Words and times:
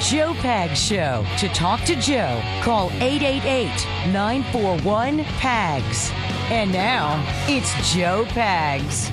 Joe 0.00 0.32
Pags 0.34 0.76
Show. 0.76 1.26
To 1.38 1.48
talk 1.48 1.80
to 1.82 1.96
Joe, 1.96 2.40
call 2.62 2.90
888 3.00 4.12
941 4.12 5.24
PAGS. 5.24 6.12
And 6.50 6.72
now, 6.72 7.22
it's 7.48 7.92
Joe 7.92 8.24
Pags. 8.28 9.12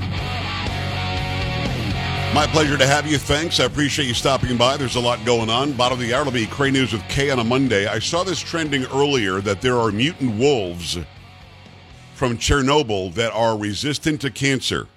My 2.36 2.46
pleasure 2.48 2.78
to 2.78 2.86
have 2.86 3.08
you. 3.08 3.18
Thanks. 3.18 3.60
I 3.60 3.64
appreciate 3.64 4.08
you 4.08 4.14
stopping 4.14 4.58
by. 4.58 4.78
There's 4.78 4.96
a 4.96 5.00
lot 5.00 5.26
going 5.26 5.50
on. 5.50 5.74
Bottom 5.74 6.00
of 6.00 6.06
the 6.06 6.14
hour 6.14 6.24
will 6.24 6.32
be 6.32 6.46
Kray 6.46 6.72
News 6.72 6.94
with 6.94 7.02
Kay 7.08 7.32
on 7.32 7.40
a 7.40 7.44
Monday. 7.44 7.88
I 7.88 7.98
saw 7.98 8.24
this 8.24 8.40
trending 8.40 8.86
earlier 8.88 9.42
that 9.42 9.62
there 9.62 9.78
are 9.78 9.92
mutant 9.92 10.38
wolves 10.38 11.00
from 12.14 12.38
Chernobyl 12.38 13.14
that 13.16 13.32
are 13.34 13.58
resistant 13.58 14.22
to 14.22 14.30
cancer. 14.30 14.88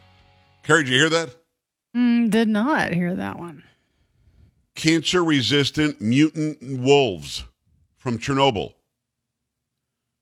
Carrie, 0.64 0.84
did 0.84 0.92
you 0.92 0.98
hear 0.98 1.10
that? 1.10 1.34
Mm, 1.96 2.30
did 2.30 2.48
not 2.48 2.92
hear 2.92 3.14
that 3.14 3.38
one. 3.38 3.62
Cancer 4.78 5.24
resistant 5.24 6.00
mutant 6.00 6.62
wolves 6.62 7.42
from 7.96 8.16
Chernobyl. 8.16 8.74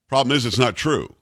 Problem 0.08 0.34
is, 0.34 0.46
it's 0.46 0.58
not 0.58 0.76
true. 0.76 1.14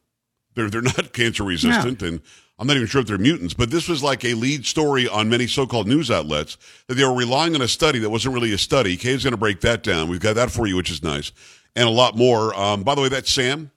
They're, 0.55 0.71
they're 0.71 0.83
not 0.83 1.13
cancer 1.13 1.43
resistant, 1.43 2.01
no. 2.01 2.07
and 2.07 2.21
I'm 2.61 2.69
not 2.69 2.77
even 2.77 2.87
sure 2.87 3.01
if 3.01 3.09
they're 3.09 3.19
mutants, 3.19 3.53
but 3.53 3.73
this 3.73 3.89
was 3.89 4.05
like 4.05 4.25
a 4.25 4.35
lead 4.35 4.65
story 4.67 5.09
on 5.09 5.29
many 5.29 5.49
so-called 5.49 5.89
news 5.89 6.13
outlets 6.13 6.57
that 6.87 6.95
they 6.95 7.03
were 7.03 7.13
relying 7.13 7.57
on 7.57 7.61
a 7.61 7.67
study 7.67 7.99
that 7.99 8.11
wasn't 8.11 8.35
really 8.35 8.53
a 8.53 8.59
study. 8.59 8.97
Kay's 8.97 9.25
going 9.25 9.33
to 9.33 9.37
break 9.37 9.61
that 9.63 9.83
down. 9.83 10.09
We've 10.09 10.21
got 10.21 10.37
that 10.37 10.53
for 10.53 10.69
you, 10.69 10.77
which 10.77 10.93
is 10.93 11.03
nice, 11.03 11.33
and 11.75 11.89
a 11.89 11.93
lot 11.93 12.17
more. 12.17 12.55
Um, 12.55 12.85
by 12.85 12.95
the 12.95 13.01
way, 13.01 13.09
that's 13.09 13.33
Sam. 13.33 13.73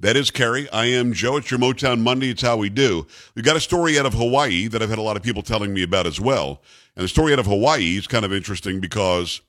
That 0.00 0.16
is 0.16 0.30
Carrie. 0.30 0.70
I 0.70 0.86
am 0.86 1.12
Joe. 1.12 1.38
It's 1.38 1.50
your 1.50 1.58
Motown 1.58 2.00
Monday. 2.00 2.30
It's 2.30 2.42
how 2.42 2.56
we 2.56 2.68
do. 2.70 3.06
We've 3.34 3.44
got 3.44 3.56
a 3.56 3.60
story 3.60 3.98
out 3.98 4.06
of 4.06 4.14
Hawaii 4.14 4.68
that 4.68 4.80
I've 4.80 4.88
had 4.88 4.98
a 4.98 5.02
lot 5.02 5.16
of 5.16 5.24
people 5.24 5.42
telling 5.42 5.74
me 5.74 5.82
about 5.82 6.06
as 6.06 6.20
well. 6.20 6.62
And 6.94 7.02
the 7.02 7.08
story 7.08 7.32
out 7.32 7.40
of 7.40 7.46
Hawaii 7.46 7.96
is 7.96 8.06
kind 8.06 8.24
of 8.24 8.32
interesting 8.32 8.78
because 8.78 9.40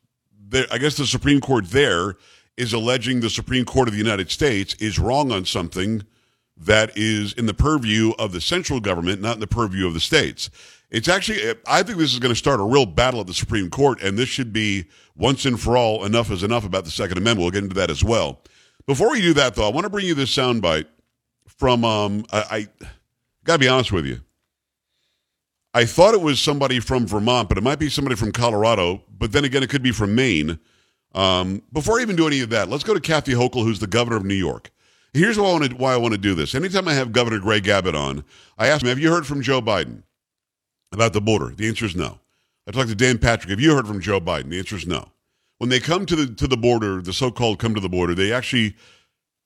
there, 0.49 0.65
I 0.71 0.79
guess 0.79 0.97
the 0.97 1.05
Supreme 1.05 1.39
Court 1.39 1.69
there 1.69 2.15
is 2.57 2.73
alleging 2.73 3.19
the 3.19 3.29
Supreme 3.29 3.63
Court 3.63 3.87
of 3.87 3.93
the 3.93 3.99
United 3.99 4.31
States 4.31 4.73
is 4.75 4.97
wrong 4.97 5.31
on 5.31 5.45
something– 5.45 6.03
that 6.59 6.91
is 6.97 7.33
in 7.33 7.45
the 7.45 7.53
purview 7.53 8.11
of 8.19 8.33
the 8.33 8.41
central 8.41 8.79
government, 8.79 9.21
not 9.21 9.35
in 9.35 9.39
the 9.39 9.47
purview 9.47 9.87
of 9.87 9.93
the 9.93 9.99
states. 9.99 10.49
It's 10.91 11.07
actually, 11.07 11.55
I 11.67 11.83
think 11.83 11.97
this 11.99 12.13
is 12.13 12.19
going 12.19 12.33
to 12.33 12.37
start 12.37 12.59
a 12.59 12.63
real 12.63 12.85
battle 12.85 13.21
at 13.21 13.27
the 13.27 13.33
Supreme 13.33 13.69
Court, 13.69 14.01
and 14.01 14.17
this 14.17 14.27
should 14.27 14.51
be 14.51 14.85
once 15.15 15.45
and 15.45 15.59
for 15.59 15.77
all 15.77 16.03
enough 16.03 16.31
is 16.31 16.43
enough 16.43 16.65
about 16.65 16.83
the 16.83 16.91
Second 16.91 17.17
Amendment. 17.17 17.39
We'll 17.43 17.51
get 17.51 17.63
into 17.63 17.75
that 17.75 17.89
as 17.89 18.03
well. 18.03 18.41
Before 18.89 19.11
we 19.11 19.21
do 19.21 19.35
that, 19.35 19.53
though, 19.53 19.67
I 19.67 19.71
want 19.71 19.85
to 19.85 19.89
bring 19.91 20.07
you 20.07 20.15
this 20.15 20.35
soundbite 20.35 20.87
from, 21.45 21.85
um, 21.85 22.25
I, 22.31 22.39
I 22.49 22.67
got 23.43 23.53
to 23.53 23.59
be 23.59 23.67
honest 23.67 23.91
with 23.91 24.07
you. 24.07 24.19
I 25.75 25.85
thought 25.85 26.15
it 26.15 26.21
was 26.21 26.41
somebody 26.41 26.79
from 26.79 27.05
Vermont, 27.05 27.49
but 27.49 27.59
it 27.59 27.61
might 27.61 27.77
be 27.77 27.87
somebody 27.87 28.15
from 28.15 28.31
Colorado. 28.31 29.03
But 29.15 29.31
then 29.31 29.45
again, 29.45 29.61
it 29.61 29.69
could 29.69 29.83
be 29.83 29.91
from 29.91 30.15
Maine. 30.15 30.57
Um, 31.13 31.61
before 31.71 31.99
I 31.99 32.01
even 32.01 32.15
do 32.15 32.25
any 32.25 32.41
of 32.41 32.49
that, 32.49 32.67
let's 32.67 32.83
go 32.83 32.95
to 32.95 32.99
Kathy 32.99 33.33
Hochul, 33.33 33.61
who's 33.61 33.77
the 33.77 33.85
governor 33.85 34.17
of 34.17 34.25
New 34.25 34.33
York. 34.33 34.71
Here's 35.13 35.37
why 35.37 35.49
I, 35.49 35.51
want 35.51 35.69
to, 35.69 35.75
why 35.75 35.93
I 35.93 35.97
want 35.97 36.15
to 36.15 36.19
do 36.19 36.33
this. 36.33 36.55
Anytime 36.55 36.87
I 36.87 36.95
have 36.95 37.11
Governor 37.11 37.37
Greg 37.37 37.67
Abbott 37.67 37.93
on, 37.93 38.23
I 38.57 38.69
ask 38.69 38.81
him, 38.81 38.87
Have 38.89 38.97
you 38.97 39.11
heard 39.11 39.27
from 39.27 39.43
Joe 39.43 39.61
Biden 39.61 40.01
about 40.91 41.13
the 41.13 41.21
border? 41.21 41.53
The 41.55 41.67
answer 41.67 41.85
is 41.85 41.95
no. 41.95 42.21
I 42.67 42.71
talked 42.71 42.89
to 42.89 42.95
Dan 42.95 43.19
Patrick. 43.19 43.51
Have 43.51 43.59
you 43.59 43.75
heard 43.75 43.85
from 43.85 44.01
Joe 44.01 44.19
Biden? 44.19 44.49
The 44.49 44.57
answer 44.57 44.77
is 44.77 44.87
no. 44.87 45.11
When 45.59 45.69
they 45.69 45.79
come 45.79 46.05
to 46.05 46.15
the 46.15 46.33
to 46.35 46.47
the 46.47 46.57
border, 46.57 47.01
the 47.01 47.13
so-called 47.13 47.59
come 47.59 47.75
to 47.75 47.81
the 47.81 47.89
border, 47.89 48.15
they 48.15 48.33
actually 48.33 48.75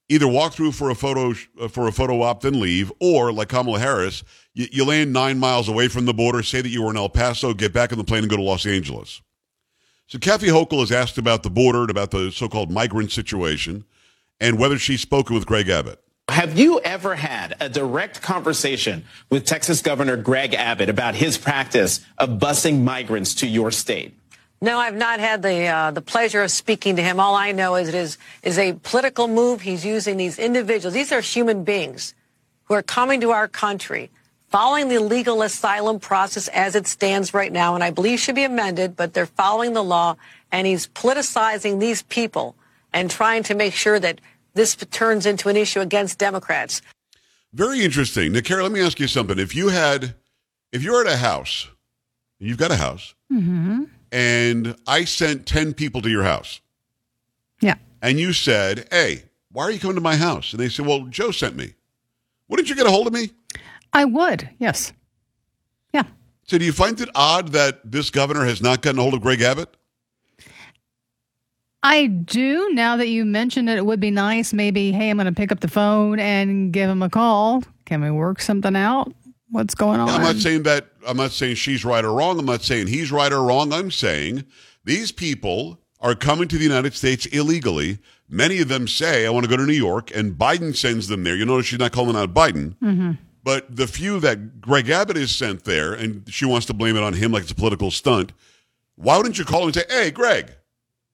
either 0.09 0.27
walk 0.27 0.53
through 0.53 0.71
for 0.71 0.89
a 0.89 0.95
photo 0.95 1.33
uh, 1.59 1.67
for 1.67 1.87
a 1.87 1.91
photo 1.91 2.21
op 2.21 2.41
then 2.41 2.59
leave, 2.59 2.91
or 2.99 3.31
like 3.31 3.49
Kamala 3.49 3.79
Harris, 3.79 4.23
you, 4.53 4.67
you 4.71 4.85
land 4.85 5.11
nine 5.11 5.39
miles 5.39 5.67
away 5.67 5.87
from 5.87 6.05
the 6.05 6.13
border, 6.13 6.43
say 6.43 6.61
that 6.61 6.69
you 6.69 6.83
were 6.83 6.91
in 6.91 6.97
El 6.97 7.09
Paso, 7.09 7.53
get 7.53 7.73
back 7.73 7.91
on 7.91 7.97
the 7.97 8.03
plane 8.03 8.23
and 8.23 8.29
go 8.29 8.37
to 8.37 8.43
Los 8.43 8.65
Angeles. 8.65 9.21
So 10.07 10.19
Kathy 10.19 10.47
Hochul 10.47 10.81
has 10.81 10.91
asked 10.91 11.17
about 11.17 11.43
the 11.43 11.49
border, 11.49 11.89
about 11.89 12.11
the 12.11 12.31
so-called 12.31 12.71
migrant 12.71 13.11
situation 13.11 13.85
and 14.39 14.59
whether 14.59 14.77
she's 14.77 15.01
spoken 15.01 15.33
with 15.33 15.45
Greg 15.45 15.69
Abbott. 15.69 15.99
Have 16.29 16.57
you 16.57 16.79
ever 16.81 17.15
had 17.15 17.55
a 17.59 17.69
direct 17.69 18.21
conversation 18.21 19.05
with 19.29 19.45
Texas 19.45 19.81
Governor 19.81 20.17
Greg 20.17 20.53
Abbott 20.53 20.89
about 20.89 21.15
his 21.15 21.37
practice 21.37 22.05
of 22.17 22.39
busing 22.39 22.83
migrants 22.83 23.35
to 23.35 23.47
your 23.47 23.71
state? 23.71 24.17
No, 24.63 24.79
I've 24.79 24.95
not 24.95 25.19
had 25.19 25.41
the 25.41 25.67
uh, 25.67 25.91
the 25.91 26.01
pleasure 26.01 26.41
of 26.41 26.49
speaking 26.49 26.95
to 26.95 27.03
him. 27.03 27.19
All 27.19 27.35
I 27.35 27.51
know 27.51 27.75
is 27.75 27.89
it 27.89 27.95
is 27.95 28.17
is 28.43 28.57
a 28.57 28.71
political 28.71 29.27
move. 29.27 29.59
He's 29.59 29.83
using 29.83 30.15
these 30.15 30.39
individuals. 30.39 30.93
These 30.93 31.11
are 31.11 31.19
human 31.19 31.65
beings 31.65 32.15
who 32.63 32.73
are 32.73 32.81
coming 32.81 33.19
to 33.19 33.31
our 33.31 33.49
country, 33.49 34.09
following 34.47 34.87
the 34.87 34.99
legal 34.99 35.41
asylum 35.41 35.99
process 35.99 36.47
as 36.47 36.75
it 36.75 36.87
stands 36.87 37.33
right 37.33 37.51
now, 37.51 37.75
and 37.75 37.83
I 37.83 37.91
believe 37.91 38.21
should 38.21 38.35
be 38.35 38.45
amended. 38.45 38.95
But 38.95 39.13
they're 39.13 39.25
following 39.25 39.73
the 39.73 39.83
law, 39.83 40.15
and 40.49 40.65
he's 40.65 40.87
politicizing 40.87 41.81
these 41.81 42.03
people 42.03 42.55
and 42.93 43.11
trying 43.11 43.43
to 43.43 43.55
make 43.55 43.73
sure 43.73 43.99
that 43.99 44.21
this 44.53 44.77
turns 44.91 45.25
into 45.25 45.49
an 45.49 45.57
issue 45.57 45.81
against 45.81 46.19
Democrats. 46.19 46.81
Very 47.51 47.83
interesting. 47.83 48.31
Nick, 48.31 48.49
let 48.49 48.71
me 48.71 48.79
ask 48.79 48.97
you 48.97 49.09
something. 49.09 49.37
If 49.37 49.55
you 49.55 49.67
had, 49.67 50.15
if 50.71 50.83
you're 50.83 51.05
at 51.05 51.11
a 51.11 51.17
house, 51.17 51.67
you've 52.39 52.57
got 52.57 52.71
a 52.71 52.77
house, 52.77 53.13
mm-hmm. 53.29 53.83
And 54.13 54.75
I 54.85 55.05
sent 55.05 55.47
10 55.47 55.73
people 55.73 56.01
to 56.03 56.09
your 56.09 56.23
house. 56.23 56.61
Yeah. 57.59 57.75
And 58.01 58.19
you 58.19 58.31
said, 58.31 58.87
hey, 58.91 59.23
why 59.51 59.63
are 59.63 59.71
you 59.71 59.79
coming 59.79 59.95
to 59.95 60.01
my 60.01 60.15
house? 60.15 60.53
And 60.53 60.59
they 60.59 60.69
said, 60.69 60.85
well, 60.85 61.05
Joe 61.07 61.31
sent 61.31 61.55
me. 61.55 61.73
Wouldn't 62.47 62.69
you 62.69 62.75
get 62.75 62.85
a 62.85 62.91
hold 62.91 63.07
of 63.07 63.13
me? 63.13 63.31
I 63.91 64.05
would, 64.05 64.49
yes. 64.59 64.93
Yeah. 65.93 66.03
So 66.43 66.59
do 66.59 66.65
you 66.65 66.71
find 66.71 66.99
it 67.01 67.09
odd 67.15 67.49
that 67.49 67.91
this 67.91 68.11
governor 68.11 68.45
has 68.45 68.61
not 68.61 68.83
gotten 68.83 68.99
a 68.99 69.01
hold 69.01 69.15
of 69.15 69.21
Greg 69.21 69.41
Abbott? 69.41 69.75
I 71.81 72.05
do. 72.05 72.69
Now 72.73 72.95
that 72.97 73.07
you 73.07 73.25
mentioned 73.25 73.67
it, 73.67 73.77
it 73.77 73.85
would 73.85 73.99
be 73.99 74.11
nice. 74.11 74.53
Maybe, 74.53 74.91
hey, 74.91 75.09
I'm 75.09 75.17
going 75.17 75.25
to 75.25 75.33
pick 75.33 75.51
up 75.51 75.59
the 75.59 75.67
phone 75.67 76.19
and 76.19 76.71
give 76.71 76.89
him 76.89 77.01
a 77.01 77.09
call. 77.09 77.63
Can 77.85 78.01
we 78.01 78.11
work 78.11 78.41
something 78.41 78.75
out? 78.75 79.11
What's 79.53 79.75
going 79.75 79.99
on? 79.99 80.09
I'm 80.09 80.23
not 80.23 80.37
saying 80.37 80.63
that. 80.63 80.87
I'm 81.07 81.17
not 81.17 81.29
saying 81.29 81.55
she's 81.55 81.85
right 81.85 82.03
or 82.03 82.11
wrong. 82.11 82.39
I'm 82.39 82.45
not 82.47 82.63
saying 82.63 82.87
he's 82.87 83.11
right 83.11 83.31
or 83.31 83.43
wrong. 83.43 83.71
I'm 83.71 83.91
saying 83.91 84.45
these 84.83 85.11
people 85.11 85.79
are 85.99 86.15
coming 86.15 86.47
to 86.47 86.57
the 86.57 86.63
United 86.63 86.95
States 86.95 87.27
illegally. 87.27 87.99
Many 88.27 88.61
of 88.61 88.67
them 88.67 88.87
say, 88.87 89.27
I 89.27 89.29
want 89.29 89.43
to 89.43 89.49
go 89.49 89.55
to 89.55 89.67
New 89.67 89.73
York, 89.73 90.09
and 90.15 90.33
Biden 90.33 90.75
sends 90.75 91.07
them 91.07 91.23
there. 91.23 91.35
You 91.35 91.45
notice 91.45 91.67
she's 91.67 91.77
not 91.77 91.91
calling 91.91 92.15
out 92.15 92.33
Biden. 92.33 92.75
Mm-hmm. 92.79 93.11
But 93.43 93.75
the 93.75 93.85
few 93.85 94.19
that 94.21 94.59
Greg 94.59 94.89
Abbott 94.89 95.17
is 95.17 95.29
sent 95.35 95.65
there, 95.65 95.93
and 95.93 96.27
she 96.33 96.45
wants 96.45 96.65
to 96.65 96.73
blame 96.73 96.97
it 96.97 97.03
on 97.03 97.13
him 97.13 97.31
like 97.31 97.43
it's 97.43 97.51
a 97.51 97.55
political 97.55 97.91
stunt, 97.91 98.31
why 98.95 99.17
wouldn't 99.17 99.37
you 99.37 99.45
call 99.45 99.61
him 99.61 99.67
and 99.67 99.75
say, 99.75 99.83
hey, 99.87 100.09
Greg, 100.09 100.51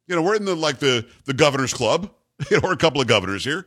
you 0.08 0.16
know, 0.16 0.22
we're 0.22 0.36
in 0.36 0.46
the 0.46 0.56
like 0.56 0.80
the 0.80 1.06
the 1.26 1.34
governor's 1.34 1.74
club. 1.74 2.10
You 2.50 2.56
know, 2.56 2.62
we're 2.64 2.74
a 2.74 2.78
couple 2.78 3.02
of 3.02 3.08
governors 3.08 3.44
here. 3.44 3.66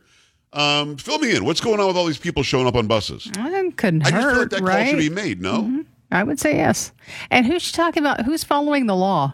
Um, 0.53 0.97
fill 0.97 1.19
me 1.19 1.35
in. 1.35 1.45
What's 1.45 1.61
going 1.61 1.79
on 1.79 1.87
with 1.87 1.97
all 1.97 2.05
these 2.05 2.17
people 2.17 2.43
showing 2.43 2.67
up 2.67 2.75
on 2.75 2.87
buses? 2.87 3.29
It 3.35 3.77
couldn't 3.77 4.05
I 4.05 4.11
hurt, 4.11 4.21
just 4.21 4.29
feel 4.29 4.39
like 4.39 4.49
that 4.49 4.61
right? 4.61 4.83
call 4.83 4.91
should 4.91 4.99
be 4.99 5.09
made. 5.09 5.41
No, 5.41 5.63
mm-hmm. 5.63 5.81
I 6.11 6.23
would 6.23 6.39
say 6.39 6.55
yes. 6.55 6.91
And 7.31 7.45
who's 7.45 7.63
she 7.63 7.71
talking 7.73 8.03
about? 8.03 8.21
Who's 8.25 8.43
following 8.43 8.85
the 8.85 8.95
law? 8.95 9.33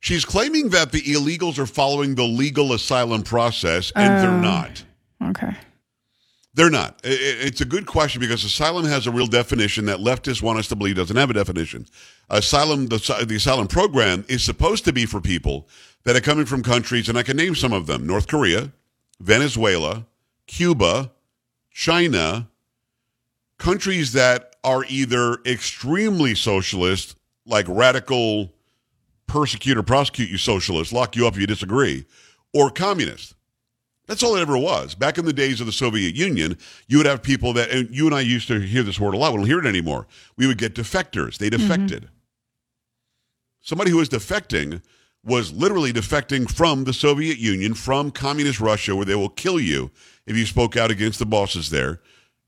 She's 0.00 0.24
claiming 0.24 0.70
that 0.70 0.92
the 0.92 1.02
illegals 1.02 1.58
are 1.58 1.66
following 1.66 2.14
the 2.14 2.24
legal 2.24 2.72
asylum 2.72 3.22
process, 3.22 3.92
and 3.94 4.14
uh, 4.14 4.22
they're 4.22 4.30
oh, 4.30 4.40
not. 4.40 4.84
Okay. 5.22 5.56
They're 6.54 6.70
not. 6.70 6.98
It's 7.04 7.60
a 7.60 7.66
good 7.66 7.86
question 7.86 8.20
because 8.20 8.42
asylum 8.42 8.86
has 8.86 9.06
a 9.06 9.10
real 9.10 9.26
definition 9.26 9.84
that 9.86 9.98
leftists 9.98 10.40
want 10.40 10.58
us 10.58 10.68
to 10.68 10.76
believe 10.76 10.96
doesn't 10.96 11.16
have 11.16 11.28
a 11.28 11.34
definition. 11.34 11.86
Asylum, 12.30 12.86
the, 12.86 13.26
the 13.28 13.36
asylum 13.36 13.66
program 13.66 14.24
is 14.26 14.42
supposed 14.42 14.86
to 14.86 14.92
be 14.92 15.04
for 15.04 15.20
people 15.20 15.68
that 16.04 16.16
are 16.16 16.20
coming 16.20 16.46
from 16.46 16.62
countries, 16.62 17.10
and 17.10 17.18
I 17.18 17.22
can 17.24 17.36
name 17.36 17.54
some 17.54 17.74
of 17.74 17.86
them 17.86 18.06
North 18.06 18.26
Korea, 18.26 18.72
Venezuela, 19.20 20.06
Cuba, 20.46 21.12
China, 21.70 22.48
countries 23.58 24.12
that 24.12 24.56
are 24.64 24.84
either 24.88 25.38
extremely 25.46 26.34
socialist, 26.34 27.16
like 27.44 27.66
radical 27.68 28.52
persecute 29.26 29.76
or 29.76 29.82
prosecute 29.82 30.30
you 30.30 30.38
socialists, 30.38 30.92
lock 30.92 31.16
you 31.16 31.26
up 31.26 31.34
if 31.34 31.40
you 31.40 31.46
disagree, 31.46 32.04
or 32.52 32.70
communist. 32.70 33.34
That's 34.06 34.22
all 34.22 34.36
it 34.36 34.40
ever 34.40 34.56
was. 34.56 34.94
Back 34.94 35.18
in 35.18 35.24
the 35.24 35.32
days 35.32 35.60
of 35.60 35.66
the 35.66 35.72
Soviet 35.72 36.14
Union, 36.14 36.56
you 36.86 36.98
would 36.98 37.06
have 37.06 37.22
people 37.22 37.52
that, 37.54 37.70
and 37.70 37.90
you 37.90 38.06
and 38.06 38.14
I 38.14 38.20
used 38.20 38.46
to 38.48 38.60
hear 38.60 38.84
this 38.84 39.00
word 39.00 39.14
a 39.14 39.16
lot. 39.16 39.32
We 39.32 39.38
don't 39.38 39.46
hear 39.46 39.58
it 39.58 39.66
anymore. 39.66 40.06
We 40.36 40.46
would 40.46 40.58
get 40.58 40.74
defectors. 40.74 41.38
They 41.38 41.50
defected. 41.50 42.02
Mm-hmm. 42.04 42.12
Somebody 43.62 43.90
who 43.90 43.96
was 43.96 44.08
defecting 44.08 44.80
was 45.26 45.52
literally 45.52 45.92
defecting 45.92 46.50
from 46.50 46.84
the 46.84 46.92
Soviet 46.92 47.38
Union, 47.38 47.74
from 47.74 48.10
communist 48.10 48.60
Russia, 48.60 48.96
where 48.96 49.04
they 49.04 49.14
will 49.14 49.28
kill 49.28 49.60
you 49.60 49.90
if 50.26 50.36
you 50.36 50.46
spoke 50.46 50.76
out 50.76 50.90
against 50.90 51.18
the 51.18 51.26
bosses 51.26 51.70
there. 51.70 52.00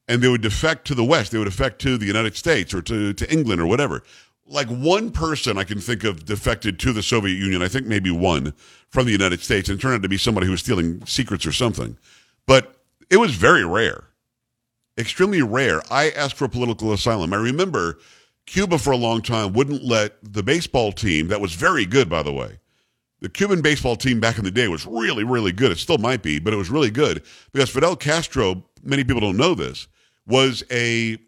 And 0.07 0.23
they 0.23 0.29
would 0.29 0.41
defect 0.41 0.87
to 0.87 0.95
the 0.95 1.05
West. 1.05 1.33
They 1.33 1.39
would 1.39 1.45
defect 1.45 1.83
to 1.83 1.99
the 1.99 2.07
United 2.07 2.35
States 2.35 2.73
or 2.73 2.81
to, 2.83 3.13
to 3.13 3.31
England 3.31 3.61
or 3.61 3.67
whatever 3.67 4.03
like 4.49 4.69
one 4.69 5.11
person 5.11 5.59
I 5.59 5.65
can 5.65 5.79
think 5.79 6.05
of 6.05 6.25
defected 6.25 6.79
to 6.81 6.93
the 6.93 7.03
Soviet 7.03 7.37
Union. 7.37 7.63
I 7.63 7.69
think 7.69 7.87
maybe 7.87 8.11
one 8.11 8.55
from 8.89 9.07
the 9.07 9.13
United 9.13 9.41
States, 9.41 9.69
and 9.69 9.81
turned 9.81 9.95
out 9.95 10.03
to 10.03 10.09
be 10.09 10.17
somebody 10.17 10.47
who 10.47 10.53
was 10.53 10.61
stealing 10.61 11.05
secrets 11.07 11.47
or 11.47 11.53
something. 11.53 11.99
But 12.47 12.81
it 13.11 13.19
was 13.19 13.35
very 13.35 13.65
rare, 13.65 14.05
extremely 14.97 15.43
rare. 15.43 15.83
I 15.91 16.11
asked 16.11 16.37
for 16.37 16.49
political 16.49 16.93
asylum. 16.93 17.33
I 17.33 17.37
remember 17.37 17.99
Cuba 18.47 18.79
for 18.79 18.93
a 18.93 18.97
long 18.97 19.21
time 19.21 19.53
wouldn't 19.53 19.85
let 19.85 20.17
the 20.23 20.43
baseball 20.43 20.93
team 20.93 21.29
that 21.29 21.41
was 21.41 21.53
very 21.53 21.85
good, 21.85 22.09
by 22.09 22.23
the 22.23 22.33
way. 22.33 22.59
The 23.21 23.29
Cuban 23.29 23.63
baseball 23.63 23.97
team 23.97 24.21
back 24.21 24.39
in 24.39 24.45
the 24.45 24.51
day 24.51 24.69
was 24.69 24.87
really, 24.87 25.25
really 25.25 25.53
good. 25.53 25.73
It 25.73 25.79
still 25.79 25.99
might 25.99 26.23
be, 26.23 26.39
but 26.39 26.53
it 26.53 26.57
was 26.57 26.71
really 26.71 26.91
good 26.91 27.23
because 27.53 27.69
Fidel 27.71 27.97
Castro, 27.97 28.65
many 28.83 29.05
people 29.05 29.21
don't 29.21 29.37
know 29.37 29.55
this, 29.55 29.89
was 30.27 30.63
a, 30.71 31.19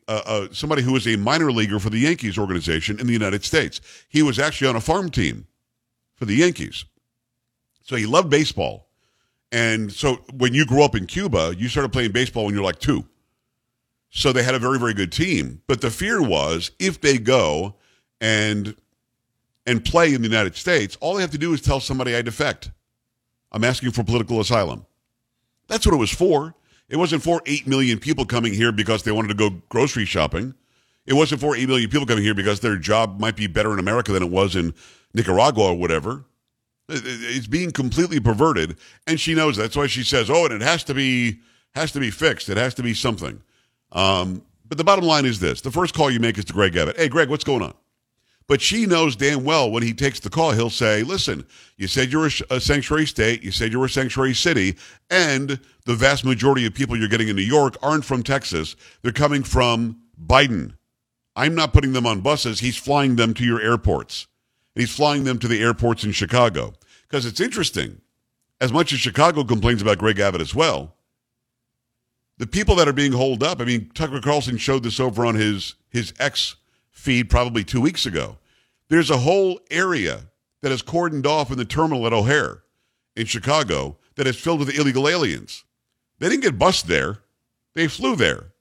somebody 0.52 0.82
who 0.82 0.92
was 0.92 1.06
a 1.08 1.16
minor 1.16 1.50
leaguer 1.50 1.78
for 1.78 1.90
the 1.90 1.98
Yankees 1.98 2.38
organization 2.38 3.00
in 3.00 3.06
the 3.06 3.12
United 3.12 3.44
States. 3.44 3.80
He 4.08 4.22
was 4.22 4.38
actually 4.38 4.68
on 4.68 4.76
a 4.76 4.80
farm 4.80 5.10
team 5.10 5.46
for 6.14 6.26
the 6.26 6.34
Yankees. 6.34 6.84
So 7.82 7.96
he 7.96 8.06
loved 8.06 8.28
baseball. 8.30 8.88
And 9.50 9.90
so 9.90 10.16
when 10.34 10.54
you 10.54 10.66
grew 10.66 10.84
up 10.84 10.94
in 10.94 11.06
Cuba, 11.06 11.54
you 11.56 11.68
started 11.68 11.92
playing 11.92 12.12
baseball 12.12 12.44
when 12.44 12.54
you're 12.54 12.62
like 12.62 12.78
two. 12.78 13.06
So 14.10 14.32
they 14.32 14.42
had 14.42 14.54
a 14.54 14.58
very, 14.58 14.78
very 14.78 14.94
good 14.94 15.12
team. 15.12 15.62
But 15.66 15.80
the 15.80 15.90
fear 15.90 16.22
was 16.22 16.70
if 16.78 17.00
they 17.00 17.18
go 17.18 17.76
and 18.20 18.76
and 19.66 19.84
play 19.84 20.14
in 20.14 20.22
the 20.22 20.28
United 20.28 20.56
States, 20.56 20.96
all 21.00 21.14
they 21.14 21.20
have 21.22 21.30
to 21.30 21.38
do 21.38 21.52
is 21.52 21.60
tell 21.60 21.80
somebody 21.80 22.14
I 22.14 22.22
defect. 22.22 22.70
I'm 23.52 23.64
asking 23.64 23.90
for 23.92 24.04
political 24.04 24.40
asylum. 24.40 24.86
That's 25.68 25.86
what 25.86 25.94
it 25.94 25.98
was 25.98 26.10
for. 26.10 26.54
It 26.88 26.96
wasn't 26.96 27.22
for 27.22 27.40
8 27.46 27.66
million 27.66 27.98
people 27.98 28.24
coming 28.24 28.52
here 28.52 28.72
because 28.72 29.04
they 29.04 29.12
wanted 29.12 29.28
to 29.28 29.34
go 29.34 29.50
grocery 29.68 30.04
shopping. 30.04 30.54
It 31.06 31.14
wasn't 31.14 31.40
for 31.40 31.56
8 31.56 31.68
million 31.68 31.88
people 31.88 32.06
coming 32.06 32.24
here 32.24 32.34
because 32.34 32.60
their 32.60 32.76
job 32.76 33.20
might 33.20 33.36
be 33.36 33.46
better 33.46 33.72
in 33.72 33.78
America 33.78 34.12
than 34.12 34.22
it 34.22 34.30
was 34.30 34.56
in 34.56 34.74
Nicaragua 35.14 35.72
or 35.72 35.78
whatever. 35.78 36.24
It's 36.88 37.46
being 37.46 37.70
completely 37.70 38.18
perverted, 38.18 38.76
and 39.06 39.20
she 39.20 39.34
knows 39.34 39.56
that. 39.56 39.62
That's 39.62 39.76
why 39.76 39.86
she 39.86 40.02
says, 40.02 40.28
"Oh, 40.28 40.44
and 40.46 40.54
it 40.54 40.60
has 40.60 40.82
to 40.84 40.94
be 40.94 41.38
has 41.76 41.92
to 41.92 42.00
be 42.00 42.10
fixed. 42.10 42.48
It 42.48 42.56
has 42.56 42.74
to 42.74 42.82
be 42.82 42.94
something." 42.94 43.40
Um, 43.92 44.42
but 44.68 44.76
the 44.76 44.82
bottom 44.82 45.04
line 45.04 45.24
is 45.24 45.38
this: 45.38 45.60
the 45.60 45.70
first 45.70 45.94
call 45.94 46.10
you 46.10 46.18
make 46.18 46.36
is 46.36 46.46
to 46.46 46.52
Greg 46.52 46.74
Abbott. 46.74 46.96
Hey, 46.96 47.08
Greg, 47.08 47.28
what's 47.28 47.44
going 47.44 47.62
on? 47.62 47.74
But 48.50 48.60
she 48.60 48.84
knows 48.84 49.14
damn 49.14 49.44
well 49.44 49.70
when 49.70 49.84
he 49.84 49.92
takes 49.92 50.18
the 50.18 50.28
call, 50.28 50.50
he'll 50.50 50.70
say, 50.70 51.04
listen, 51.04 51.46
you 51.76 51.86
said 51.86 52.10
you're 52.10 52.26
a, 52.26 52.60
sanctuary 52.60 53.06
state, 53.06 53.44
you 53.44 53.52
said 53.52 53.70
you're 53.70 53.84
a 53.84 53.88
sanctuary 53.88 54.34
city, 54.34 54.74
and 55.08 55.60
the 55.84 55.94
vast 55.94 56.24
majority 56.24 56.66
of 56.66 56.74
people 56.74 56.96
you're 56.96 57.06
getting 57.06 57.28
in 57.28 57.36
New 57.36 57.42
York 57.42 57.76
aren't 57.80 58.04
from 58.04 58.24
Texas. 58.24 58.74
They're 59.02 59.12
coming 59.12 59.44
from 59.44 60.00
Biden. 60.20 60.74
I'm 61.36 61.54
not 61.54 61.72
putting 61.72 61.92
them 61.92 62.06
on 62.06 62.22
buses. 62.22 62.58
He's 62.58 62.76
flying 62.76 63.14
them 63.14 63.34
to 63.34 63.44
your 63.44 63.60
airports. 63.60 64.26
He's 64.74 64.90
flying 64.90 65.22
them 65.22 65.38
to 65.38 65.46
the 65.46 65.62
airports 65.62 66.02
in 66.02 66.10
Chicago. 66.10 66.72
Because 67.08 67.26
it's 67.26 67.38
interesting, 67.38 68.00
as 68.60 68.72
much 68.72 68.92
as 68.92 68.98
Chicago 68.98 69.44
complains 69.44 69.80
about 69.80 69.98
Greg 69.98 70.18
Abbott 70.18 70.40
as 70.40 70.56
well, 70.56 70.96
the 72.38 72.48
people 72.48 72.74
that 72.74 72.88
are 72.88 72.92
being 72.92 73.12
holed 73.12 73.44
up, 73.44 73.60
I 73.60 73.64
mean, 73.64 73.92
Tucker 73.94 74.20
Carlson 74.20 74.56
showed 74.56 74.82
this 74.82 74.98
over 74.98 75.24
on 75.24 75.36
his, 75.36 75.76
his 75.88 76.12
X 76.18 76.56
feed 77.00 77.30
probably 77.30 77.64
two 77.64 77.80
weeks 77.80 78.04
ago. 78.04 78.36
There's 78.88 79.10
a 79.10 79.16
whole 79.16 79.60
area 79.70 80.20
that 80.60 80.70
is 80.70 80.82
cordoned 80.82 81.26
off 81.26 81.50
in 81.50 81.56
the 81.56 81.64
terminal 81.64 82.06
at 82.06 82.12
O'Hare 82.12 82.62
in 83.16 83.24
Chicago 83.26 83.96
that 84.16 84.26
is 84.26 84.36
filled 84.36 84.60
with 84.60 84.76
illegal 84.78 85.08
aliens. 85.08 85.64
They 86.18 86.28
didn't 86.28 86.42
get 86.42 86.58
bused 86.58 86.86
there, 86.86 87.18
they 87.74 87.88
flew 87.88 88.16
there. 88.16 88.52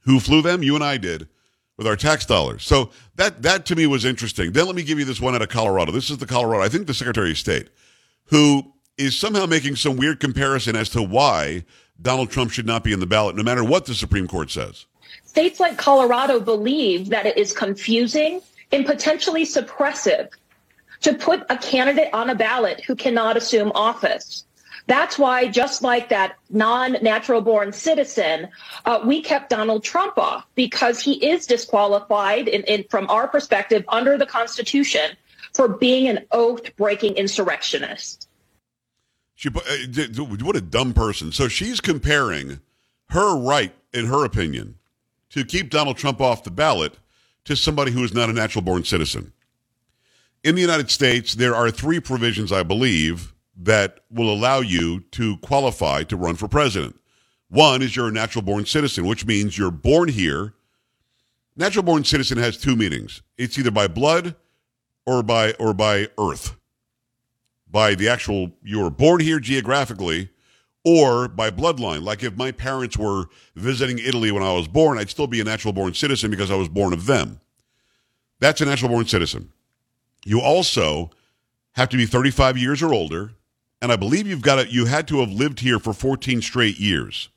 Who 0.00 0.18
flew 0.18 0.42
them? 0.42 0.62
You 0.62 0.74
and 0.74 0.82
I 0.82 0.96
did 0.96 1.28
with 1.76 1.86
our 1.86 1.94
tax 1.94 2.26
dollars. 2.26 2.64
So 2.64 2.90
that 3.14 3.42
that 3.42 3.64
to 3.66 3.76
me 3.76 3.86
was 3.86 4.04
interesting. 4.04 4.52
Then 4.52 4.66
let 4.66 4.74
me 4.74 4.82
give 4.82 4.98
you 4.98 5.04
this 5.04 5.20
one 5.20 5.34
out 5.34 5.42
of 5.42 5.48
Colorado. 5.50 5.92
This 5.92 6.10
is 6.10 6.18
the 6.18 6.26
Colorado, 6.26 6.64
I 6.64 6.68
think 6.68 6.86
the 6.86 6.94
Secretary 6.94 7.30
of 7.30 7.38
State, 7.38 7.68
who 8.24 8.72
is 8.98 9.16
somehow 9.16 9.46
making 9.46 9.76
some 9.76 9.96
weird 9.96 10.18
comparison 10.18 10.74
as 10.74 10.88
to 10.90 11.02
why 11.02 11.64
Donald 12.02 12.30
Trump 12.30 12.50
should 12.50 12.66
not 12.66 12.82
be 12.82 12.92
in 12.92 13.00
the 13.00 13.06
ballot, 13.06 13.36
no 13.36 13.42
matter 13.42 13.62
what 13.62 13.84
the 13.84 13.94
Supreme 13.94 14.26
Court 14.26 14.50
says. 14.50 14.86
States 15.24 15.60
like 15.60 15.76
Colorado 15.78 16.40
believe 16.40 17.10
that 17.10 17.26
it 17.26 17.36
is 17.36 17.52
confusing 17.52 18.40
and 18.72 18.84
potentially 18.84 19.44
suppressive 19.44 20.28
to 21.02 21.14
put 21.14 21.44
a 21.48 21.56
candidate 21.56 22.10
on 22.12 22.30
a 22.30 22.34
ballot 22.34 22.82
who 22.84 22.94
cannot 22.94 23.36
assume 23.36 23.72
office. 23.74 24.44
That's 24.86 25.18
why, 25.18 25.46
just 25.46 25.82
like 25.82 26.08
that 26.08 26.36
non 26.48 26.96
natural 27.00 27.42
born 27.42 27.72
citizen, 27.72 28.48
uh, 28.84 29.00
we 29.04 29.22
kept 29.22 29.50
Donald 29.50 29.84
Trump 29.84 30.18
off 30.18 30.46
because 30.56 31.00
he 31.00 31.12
is 31.24 31.46
disqualified, 31.46 32.48
in, 32.48 32.62
in, 32.64 32.84
from 32.90 33.08
our 33.08 33.28
perspective, 33.28 33.84
under 33.88 34.18
the 34.18 34.26
Constitution 34.26 35.16
for 35.54 35.68
being 35.68 36.08
an 36.08 36.26
oath 36.32 36.74
breaking 36.76 37.14
insurrectionist. 37.14 38.28
She, 39.36 39.48
uh, 39.48 40.24
what 40.24 40.56
a 40.56 40.60
dumb 40.60 40.92
person. 40.92 41.30
So 41.30 41.46
she's 41.46 41.80
comparing 41.80 42.60
her 43.10 43.38
right, 43.38 43.72
in 43.92 44.06
her 44.06 44.24
opinion, 44.24 44.74
to 45.30 45.44
keep 45.44 45.70
Donald 45.70 45.96
Trump 45.96 46.20
off 46.20 46.44
the 46.44 46.50
ballot 46.50 46.98
to 47.44 47.56
somebody 47.56 47.92
who 47.92 48.04
is 48.04 48.14
not 48.14 48.28
a 48.28 48.32
natural 48.32 48.62
born 48.62 48.84
citizen. 48.84 49.32
In 50.42 50.54
the 50.54 50.60
United 50.60 50.90
States, 50.90 51.34
there 51.34 51.54
are 51.54 51.70
three 51.70 52.00
provisions, 52.00 52.52
I 52.52 52.62
believe, 52.62 53.34
that 53.56 54.00
will 54.10 54.32
allow 54.32 54.60
you 54.60 55.00
to 55.12 55.36
qualify 55.38 56.02
to 56.04 56.16
run 56.16 56.36
for 56.36 56.48
president. 56.48 56.98
One 57.48 57.82
is 57.82 57.94
you're 57.94 58.08
a 58.08 58.12
natural 58.12 58.42
born 58.42 58.64
citizen, 58.64 59.06
which 59.06 59.26
means 59.26 59.58
you're 59.58 59.70
born 59.70 60.08
here. 60.08 60.54
Natural 61.56 61.82
born 61.82 62.04
citizen 62.04 62.38
has 62.38 62.56
two 62.56 62.76
meanings. 62.76 63.22
It's 63.36 63.58
either 63.58 63.70
by 63.70 63.88
blood 63.88 64.36
or 65.04 65.22
by 65.22 65.52
or 65.54 65.74
by 65.74 66.08
earth. 66.18 66.56
By 67.70 67.94
the 67.94 68.08
actual 68.08 68.52
you 68.62 68.80
were 68.80 68.90
born 68.90 69.20
here 69.20 69.40
geographically 69.40 70.30
or 70.84 71.28
by 71.28 71.50
bloodline. 71.50 72.02
Like 72.02 72.22
if 72.22 72.36
my 72.36 72.52
parents 72.52 72.96
were 72.96 73.26
visiting 73.54 73.98
Italy 73.98 74.30
when 74.32 74.42
I 74.42 74.52
was 74.52 74.68
born, 74.68 74.98
I'd 74.98 75.10
still 75.10 75.26
be 75.26 75.40
a 75.40 75.44
natural 75.44 75.72
born 75.72 75.94
citizen 75.94 76.30
because 76.30 76.50
I 76.50 76.56
was 76.56 76.68
born 76.68 76.92
of 76.92 77.06
them. 77.06 77.40
That's 78.38 78.60
a 78.60 78.66
natural 78.66 78.90
born 78.90 79.06
citizen. 79.06 79.52
You 80.24 80.40
also 80.40 81.10
have 81.72 81.88
to 81.90 81.96
be 81.96 82.06
35 82.06 82.56
years 82.56 82.82
or 82.82 82.92
older, 82.92 83.32
and 83.82 83.92
I 83.92 83.96
believe 83.96 84.26
you've 84.26 84.42
got 84.42 84.56
to, 84.56 84.70
you 84.70 84.86
had 84.86 85.06
to 85.08 85.20
have 85.20 85.30
lived 85.30 85.60
here 85.60 85.78
for 85.78 85.92
14 85.92 86.42
straight 86.42 86.78
years, 86.78 87.28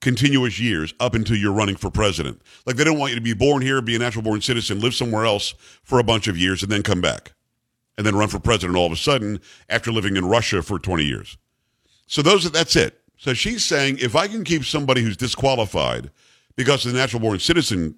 continuous 0.00 0.58
years 0.58 0.94
up 1.00 1.14
until 1.14 1.36
you're 1.36 1.52
running 1.52 1.76
for 1.76 1.90
president. 1.90 2.40
Like 2.64 2.76
they 2.76 2.84
don't 2.84 2.98
want 2.98 3.10
you 3.10 3.16
to 3.16 3.22
be 3.22 3.34
born 3.34 3.62
here, 3.62 3.82
be 3.82 3.96
a 3.96 3.98
natural 3.98 4.22
born 4.22 4.40
citizen, 4.40 4.80
live 4.80 4.94
somewhere 4.94 5.24
else 5.24 5.54
for 5.82 5.98
a 5.98 6.04
bunch 6.04 6.28
of 6.28 6.38
years, 6.38 6.62
and 6.62 6.70
then 6.70 6.82
come 6.82 7.00
back, 7.00 7.32
and 7.98 8.06
then 8.06 8.16
run 8.16 8.28
for 8.28 8.38
president 8.38 8.76
all 8.76 8.86
of 8.86 8.92
a 8.92 8.96
sudden 8.96 9.40
after 9.68 9.92
living 9.92 10.16
in 10.16 10.24
Russia 10.24 10.62
for 10.62 10.78
20 10.78 11.04
years. 11.04 11.36
So 12.06 12.22
those 12.22 12.50
that's 12.50 12.76
it. 12.76 13.00
So 13.16 13.34
she's 13.34 13.64
saying 13.64 13.98
if 14.00 14.14
I 14.14 14.28
can 14.28 14.44
keep 14.44 14.64
somebody 14.64 15.02
who's 15.02 15.16
disqualified 15.16 16.10
because 16.54 16.84
of 16.86 16.92
the 16.92 16.98
natural 16.98 17.20
born 17.20 17.38
citizen 17.38 17.96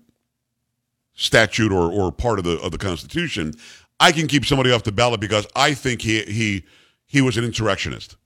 statute 1.14 1.72
or, 1.72 1.90
or 1.92 2.12
part 2.12 2.38
of 2.38 2.44
the 2.44 2.58
of 2.60 2.72
the 2.72 2.78
Constitution, 2.78 3.54
I 4.00 4.12
can 4.12 4.26
keep 4.26 4.44
somebody 4.44 4.70
off 4.70 4.84
the 4.84 4.92
ballot 4.92 5.20
because 5.20 5.46
I 5.54 5.74
think 5.74 6.02
he 6.02 6.22
he 6.22 6.64
he 7.06 7.20
was 7.20 7.36
an 7.36 7.44
insurrectionist. 7.44 8.16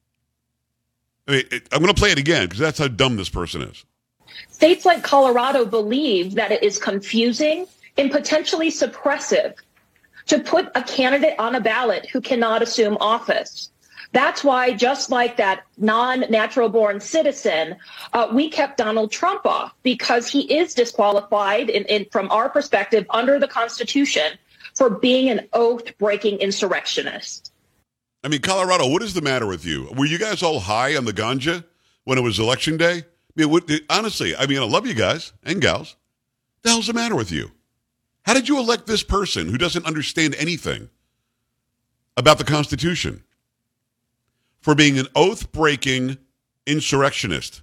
I 1.26 1.32
mean, 1.32 1.44
it, 1.50 1.68
I'm 1.72 1.80
going 1.80 1.92
to 1.92 1.98
play 1.98 2.10
it 2.10 2.18
again 2.18 2.44
because 2.44 2.58
that's 2.58 2.78
how 2.78 2.88
dumb 2.88 3.16
this 3.16 3.28
person 3.28 3.62
is. 3.62 3.84
States 4.50 4.84
like 4.84 5.02
Colorado 5.02 5.64
believe 5.64 6.34
that 6.34 6.52
it 6.52 6.62
is 6.62 6.78
confusing 6.78 7.66
and 7.96 8.10
potentially 8.10 8.70
suppressive 8.70 9.54
to 10.26 10.40
put 10.40 10.70
a 10.74 10.82
candidate 10.82 11.34
on 11.38 11.54
a 11.54 11.60
ballot 11.60 12.08
who 12.10 12.20
cannot 12.20 12.62
assume 12.62 12.96
office. 13.00 13.70
That's 14.12 14.44
why, 14.44 14.72
just 14.74 15.10
like 15.10 15.38
that 15.38 15.64
non 15.78 16.24
natural 16.28 16.68
born 16.68 17.00
citizen, 17.00 17.76
uh, 18.12 18.28
we 18.32 18.50
kept 18.50 18.76
Donald 18.76 19.10
Trump 19.10 19.46
off 19.46 19.72
because 19.82 20.28
he 20.28 20.52
is 20.52 20.74
disqualified, 20.74 21.70
in, 21.70 21.84
in, 21.84 22.06
from 22.12 22.30
our 22.30 22.50
perspective, 22.50 23.06
under 23.10 23.38
the 23.38 23.48
Constitution 23.48 24.32
for 24.74 24.90
being 24.90 25.30
an 25.30 25.48
oath 25.54 25.96
breaking 25.98 26.38
insurrectionist. 26.38 27.52
I 28.22 28.28
mean, 28.28 28.40
Colorado, 28.40 28.88
what 28.88 29.02
is 29.02 29.14
the 29.14 29.22
matter 29.22 29.46
with 29.46 29.64
you? 29.64 29.90
Were 29.96 30.06
you 30.06 30.18
guys 30.18 30.42
all 30.42 30.60
high 30.60 30.96
on 30.96 31.06
the 31.06 31.12
ganja 31.12 31.64
when 32.04 32.18
it 32.18 32.22
was 32.22 32.38
election 32.38 32.76
day? 32.76 32.98
I 32.98 33.04
mean, 33.34 33.50
what, 33.50 33.68
honestly, 33.88 34.36
I 34.36 34.46
mean, 34.46 34.58
I 34.58 34.64
love 34.66 34.86
you 34.86 34.94
guys 34.94 35.32
and 35.42 35.60
gals. 35.60 35.96
The 36.62 36.68
hell's 36.70 36.86
the 36.86 36.92
matter 36.92 37.16
with 37.16 37.32
you? 37.32 37.50
How 38.24 38.34
did 38.34 38.48
you 38.48 38.58
elect 38.58 38.86
this 38.86 39.02
person 39.02 39.48
who 39.48 39.58
doesn't 39.58 39.86
understand 39.86 40.36
anything 40.36 40.90
about 42.16 42.38
the 42.38 42.44
Constitution? 42.44 43.24
For 44.62 44.74
being 44.74 44.98
an 44.98 45.08
oath 45.14 45.52
breaking 45.52 46.16
insurrectionist. 46.66 47.62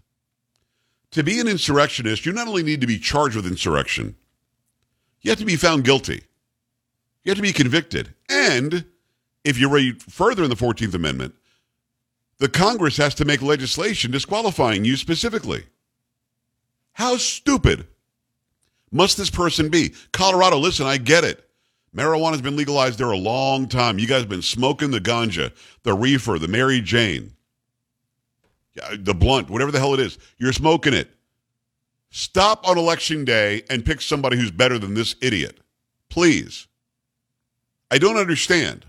To 1.12 1.24
be 1.24 1.40
an 1.40 1.48
insurrectionist, 1.48 2.26
you 2.26 2.34
not 2.34 2.48
only 2.48 2.62
need 2.62 2.82
to 2.82 2.88
be 2.88 3.00
charged 3.00 3.36
with 3.36 3.48
insurrection, 3.48 4.16
you 5.22 5.32
have 5.32 5.40
to 5.40 5.46
be 5.46 5.56
found 5.56 5.84
guilty. 5.84 6.24
You 7.24 7.32
have 7.32 7.38
to 7.38 7.42
be 7.42 7.54
convicted. 7.54 8.14
And 8.30 8.86
if 9.44 9.58
you 9.58 9.70
read 9.70 10.04
further 10.04 10.44
in 10.44 10.50
the 10.50 10.56
14th 10.56 10.94
Amendment, 10.94 11.34
the 12.38 12.50
Congress 12.50 12.98
has 12.98 13.16
to 13.16 13.26
make 13.26 13.42
legislation 13.42 14.12
disqualifying 14.12 14.86
you 14.86 14.96
specifically. 14.96 15.64
How 16.94 17.18
stupid 17.18 17.88
must 18.92 19.18
this 19.18 19.30
person 19.30 19.70
be? 19.70 19.94
Colorado, 20.12 20.58
listen, 20.58 20.86
I 20.86 20.98
get 20.98 21.24
it. 21.24 21.49
Marijuana's 21.96 22.42
been 22.42 22.56
legalized 22.56 23.00
there 23.00 23.12
a 23.12 23.18
long 23.18 23.68
time. 23.68 24.00
You 24.00 24.08
guys 24.08 24.22
have 24.22 24.30
been 24.30 24.42
smoking 24.42 24.92
the 24.92 25.00
ganja, 25.00 25.52
the 25.84 25.94
reefer, 25.94 26.38
the 26.38 26.48
Mary 26.48 26.82
Jane, 26.82 27.34
the 28.98 29.14
blunt, 29.14 29.50
whatever 29.50 29.72
the 29.72 29.80
hell 29.80 29.94
it 29.94 30.00
is. 30.00 30.18
You're 30.38 30.54
smoking 30.54 30.94
it. 30.94 31.10
Stop 32.12 32.68
on 32.68 32.78
election 32.78 33.26
day 33.26 33.64
and 33.70 33.86
pick 33.86 34.02
somebody 34.02 34.38
who's 34.38 34.52
better 34.52 34.78
than 34.80 34.94
this 34.94 35.16
idiot. 35.22 35.60
Please. 36.10 36.68
I 37.92 37.98
don't 37.98 38.18
understand. 38.18 38.86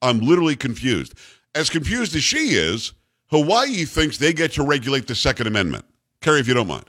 I'm 0.00 0.20
literally 0.20 0.56
confused. 0.56 1.14
As 1.54 1.70
confused 1.70 2.14
as 2.14 2.22
she 2.22 2.54
is, 2.54 2.92
Hawaii 3.26 3.84
thinks 3.84 4.16
they 4.16 4.32
get 4.32 4.52
to 4.52 4.62
regulate 4.62 5.06
the 5.06 5.14
Second 5.14 5.46
Amendment. 5.46 5.84
Carrie, 6.20 6.40
if 6.40 6.48
you 6.48 6.54
don't 6.54 6.68
mind. 6.68 6.84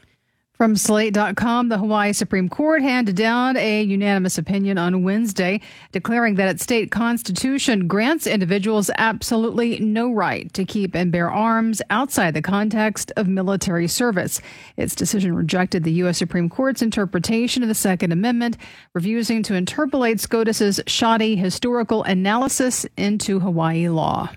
From 0.60 0.76
Slate.com, 0.76 1.70
the 1.70 1.78
Hawaii 1.78 2.12
Supreme 2.12 2.50
Court 2.50 2.82
handed 2.82 3.16
down 3.16 3.56
a 3.56 3.82
unanimous 3.82 4.38
opinion 4.38 4.78
on 4.78 5.04
Wednesday, 5.04 5.62
declaring 5.94 6.36
that 6.36 6.50
its 6.50 6.64
state 6.64 6.92
constitution 6.92 7.88
grants 7.88 8.28
individuals 8.28 8.92
absolutely 8.98 9.80
no 9.80 10.12
right 10.12 10.54
to 10.54 10.66
keep 10.66 10.98
and 10.98 11.14
bear 11.14 11.32
arms 11.32 11.82
outside 11.90 12.34
the 12.34 12.42
context 12.42 13.14
of 13.16 13.26
military 13.26 13.88
service. 13.88 14.42
Its 14.76 14.96
decision 14.96 15.34
rejected 15.34 15.86
the 15.86 15.94
U.S. 15.94 16.18
Supreme 16.18 16.50
Court's 16.50 16.82
interpretation 16.82 17.64
of 17.64 17.70
the 17.70 17.74
Second 17.74 18.12
Amendment, 18.12 18.58
refusing 18.94 19.42
to 19.44 19.56
interpolate 19.56 20.20
SCOTUS's 20.20 20.82
shoddy 20.88 21.38
historical 21.38 22.04
analysis 22.04 22.86
into 22.98 23.40
Hawaii 23.40 23.88
law. 23.88 24.30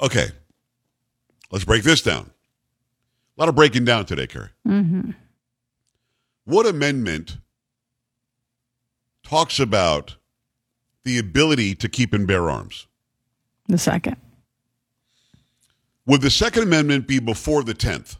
Okay, 0.00 0.28
let's 1.50 1.64
break 1.64 1.82
this 1.82 2.00
down. 2.00 2.30
A 3.36 3.40
lot 3.40 3.48
of 3.48 3.54
breaking 3.54 3.84
down 3.84 4.06
today, 4.06 4.26
Carrie. 4.26 4.50
Mm-hmm. 4.66 5.10
What 6.44 6.66
amendment 6.66 7.38
talks 9.24 9.58
about 9.58 10.16
the 11.02 11.18
ability 11.18 11.74
to 11.76 11.88
keep 11.88 12.12
and 12.12 12.26
bear 12.26 12.48
arms? 12.48 12.86
The 13.68 13.78
second. 13.78 14.16
Would 16.06 16.20
the 16.20 16.30
Second 16.30 16.64
Amendment 16.64 17.08
be 17.08 17.18
before 17.18 17.64
the 17.64 17.74
10th? 17.74 18.18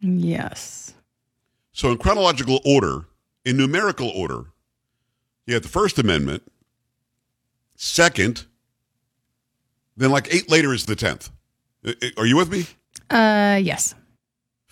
Yes. 0.00 0.94
So, 1.72 1.90
in 1.90 1.98
chronological 1.98 2.60
order, 2.64 3.06
in 3.44 3.56
numerical 3.56 4.08
order, 4.10 4.44
you 5.46 5.54
have 5.54 5.62
the 5.62 5.68
First 5.68 5.98
Amendment, 5.98 6.42
second, 7.74 8.44
then 9.96 10.10
like 10.10 10.32
eight 10.32 10.50
later 10.50 10.74
is 10.74 10.84
the 10.84 10.96
10th. 10.96 11.30
Are 12.18 12.26
you 12.26 12.36
with 12.36 12.50
me? 12.50 12.66
Uh, 13.08 13.58
yes. 13.62 13.94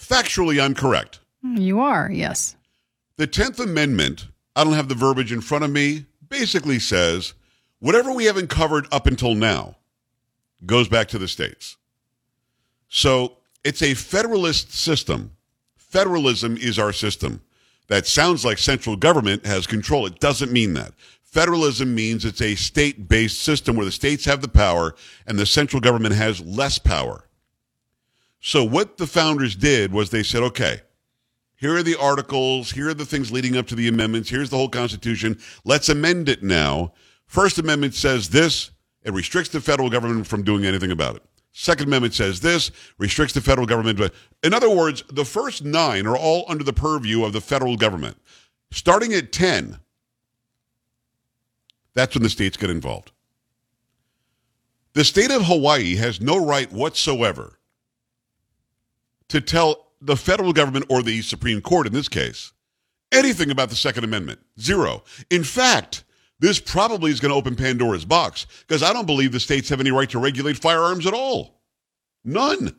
Factually, 0.05 0.63
I'm 0.63 0.75
correct. 0.75 1.21
You 1.43 1.81
are, 1.81 2.11
yes. 2.11 2.57
The 3.17 3.27
10th 3.27 3.61
Amendment, 3.61 4.29
I 4.55 4.65
don't 4.65 4.75
have 4.75 4.89
the 4.89 4.95
verbiage 4.95 5.33
in 5.33 5.41
front 5.41 5.65
of 5.65 5.71
me, 5.71 6.07
basically 6.29 6.79
says 6.79 7.35
whatever 7.79 8.13
we 8.13 8.25
haven't 8.25 8.49
covered 8.49 8.87
up 8.93 9.07
until 9.07 9.35
now 9.35 9.77
goes 10.67 10.89
back 10.89 11.09
to 11.09 11.19
the 11.19 11.29
states. 11.29 11.77
So 12.89 13.39
it's 13.65 13.83
a 13.83 13.95
federalist 13.95 14.73
system. 14.73 15.33
Federalism 15.77 16.57
is 16.57 16.79
our 16.79 16.93
system. 16.93 17.41
That 17.89 18.07
sounds 18.07 18.45
like 18.45 18.59
central 18.59 18.97
government 18.97 19.47
has 19.47 19.67
control. 19.67 20.07
It 20.07 20.21
doesn't 20.21 20.53
mean 20.53 20.75
that. 20.75 20.93
Federalism 21.23 21.95
means 21.95 22.25
it's 22.25 22.41
a 22.41 22.55
state 22.55 23.09
based 23.09 23.41
system 23.41 23.77
where 23.77 23.85
the 23.85 23.93
states 23.93 24.25
have 24.25 24.41
the 24.41 24.49
power 24.49 24.95
and 25.27 25.39
the 25.39 25.47
central 25.47 25.81
government 25.81 26.15
has 26.15 26.41
less 26.41 26.79
power. 26.79 27.24
So, 28.47 28.63
what 28.63 28.99
the 28.99 29.07
founders 29.07 29.57
did 29.57 29.91
was 29.91 30.11
they 30.11 30.23
said, 30.23 30.43
okay, 30.43 30.83
here 31.57 31.77
are 31.77 31.83
the 31.83 31.99
articles, 31.99 32.73
here 32.73 32.91
are 32.91 32.95
the 32.95 33.07
things 33.07 33.33
leading 33.33 33.57
up 33.57 33.67
to 33.69 33.75
the 33.75 33.89
amendments, 33.89 34.29
here's 34.29 34.51
the 34.51 34.59
whole 34.59 34.69
Constitution. 34.69 35.39
Let's 35.65 35.89
amend 35.89 36.29
it 36.29 36.43
now. 36.43 36.93
First 37.27 37.57
Amendment 37.57 37.95
says 37.95 38.29
this, 38.29 38.71
it 39.03 39.15
restricts 39.15 39.51
the 39.51 39.63
federal 39.63 39.89
government 39.89 40.27
from 40.27 40.43
doing 40.43 40.67
anything 40.67 40.91
about 40.91 41.17
it. 41.17 41.23
Second 41.53 41.87
Amendment 41.87 42.13
says 42.13 42.39
this, 42.41 42.71
restricts 42.99 43.33
the 43.33 43.41
federal 43.41 43.67
government. 43.67 43.97
But 43.97 44.13
in 44.43 44.53
other 44.53 44.69
words, 44.69 45.05
the 45.11 45.25
first 45.25 45.65
nine 45.65 46.07
are 46.07 46.17
all 46.17 46.45
under 46.47 46.65
the 46.65 46.75
purview 46.75 47.25
of 47.25 47.33
the 47.33 47.41
federal 47.41 47.79
government. 47.79 48.19
Starting 48.71 49.15
at 49.15 49.33
10, 49.33 49.79
that's 51.95 52.15
when 52.15 52.23
the 52.23 52.29
states 52.29 52.59
get 52.59 52.69
involved. 52.69 53.11
The 54.93 55.03
state 55.03 55.31
of 55.31 55.47
Hawaii 55.47 55.97
has 55.97 56.21
no 56.21 56.45
right 56.45 56.71
whatsoever 56.71 57.54
to 59.29 59.41
tell 59.41 59.93
the 60.01 60.17
federal 60.17 60.53
government 60.53 60.87
or 60.89 61.03
the 61.03 61.23
Supreme 61.23 61.61
Court 61.61 61.87
in 61.87 61.93
this 61.93 62.09
case 62.09 62.53
anything 63.13 63.51
about 63.51 63.71
the 63.71 63.77
Second 63.77 64.05
Amendment. 64.05 64.41
Zero. 64.61 65.05
In 65.31 65.45
fact, 65.45 66.05
this 66.41 66.59
probably 66.59 67.11
is 67.11 67.21
going 67.21 67.31
to 67.31 67.37
open 67.37 67.55
Pandora's 67.55 68.05
box 68.05 68.47
because 68.67 68.83
I 68.83 68.93
don't 68.93 69.07
believe 69.07 69.33
the 69.33 69.41
states 69.41 69.69
have 69.69 69.81
any 69.81 69.93
right 69.93 70.11
to 70.11 70.19
regulate 70.19 70.59
firearms 70.59 71.07
at 71.07 71.15
all. 71.15 71.63
None. 72.25 72.77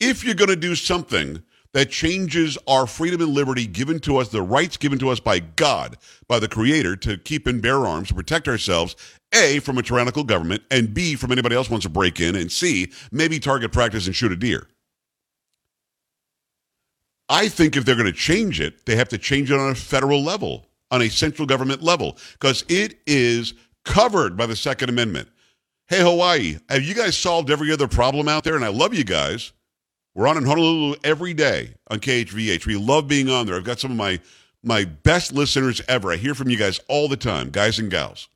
If 0.00 0.24
you're 0.24 0.34
going 0.34 0.50
to 0.50 0.56
do 0.56 0.74
something 0.74 1.42
that 1.74 1.90
changes 1.90 2.56
our 2.66 2.86
freedom 2.86 3.20
and 3.20 3.34
liberty 3.34 3.66
given 3.66 3.98
to 4.00 4.16
us, 4.18 4.28
the 4.28 4.40
rights 4.42 4.76
given 4.76 4.98
to 5.00 5.10
us 5.10 5.20
by 5.20 5.40
God, 5.40 5.98
by 6.28 6.38
the 6.38 6.48
Creator, 6.48 6.96
to 6.96 7.18
keep 7.18 7.46
and 7.46 7.60
bear 7.60 7.86
arms, 7.86 8.08
to 8.08 8.14
protect 8.14 8.48
ourselves, 8.48 8.96
A, 9.34 9.58
from 9.58 9.76
a 9.76 9.82
tyrannical 9.82 10.24
government, 10.24 10.62
and 10.70 10.94
B, 10.94 11.14
from 11.14 11.32
anybody 11.32 11.56
else 11.56 11.68
wants 11.68 11.84
to 11.84 11.90
break 11.90 12.20
in, 12.20 12.36
and 12.36 12.50
C, 12.50 12.90
maybe 13.12 13.38
target 13.38 13.72
practice 13.72 14.06
and 14.06 14.16
shoot 14.16 14.32
a 14.32 14.36
deer. 14.36 14.66
I 17.28 17.48
think 17.48 17.76
if 17.76 17.84
they're 17.84 17.94
going 17.94 18.06
to 18.06 18.12
change 18.12 18.60
it, 18.60 18.86
they 18.86 18.96
have 18.96 19.08
to 19.10 19.18
change 19.18 19.50
it 19.50 19.58
on 19.58 19.70
a 19.70 19.74
federal 19.74 20.22
level, 20.22 20.66
on 20.90 21.02
a 21.02 21.08
central 21.08 21.46
government 21.46 21.82
level, 21.82 22.16
because 22.32 22.64
it 22.68 22.98
is 23.06 23.54
covered 23.84 24.36
by 24.36 24.46
the 24.46 24.56
Second 24.56 24.88
Amendment. 24.88 25.28
Hey, 25.88 26.00
Hawaii, 26.00 26.58
have 26.68 26.82
you 26.82 26.94
guys 26.94 27.16
solved 27.16 27.50
every 27.50 27.72
other 27.72 27.88
problem 27.88 28.28
out 28.28 28.44
there? 28.44 28.56
And 28.56 28.64
I 28.64 28.68
love 28.68 28.94
you 28.94 29.04
guys. 29.04 29.52
We're 30.14 30.26
on 30.26 30.36
in 30.36 30.44
Honolulu 30.44 30.96
every 31.04 31.32
day 31.32 31.74
on 31.88 32.00
KHVH. 32.00 32.66
We 32.66 32.76
love 32.76 33.08
being 33.08 33.30
on 33.30 33.46
there. 33.46 33.56
I've 33.56 33.64
got 33.64 33.78
some 33.78 33.92
of 33.92 33.96
my 33.96 34.20
my 34.62 34.84
best 34.84 35.32
listeners 35.32 35.80
ever. 35.86 36.12
I 36.12 36.16
hear 36.16 36.34
from 36.34 36.50
you 36.50 36.58
guys 36.58 36.80
all 36.88 37.08
the 37.08 37.16
time, 37.16 37.50
guys 37.50 37.78
and 37.78 37.90
gals. 37.90 38.28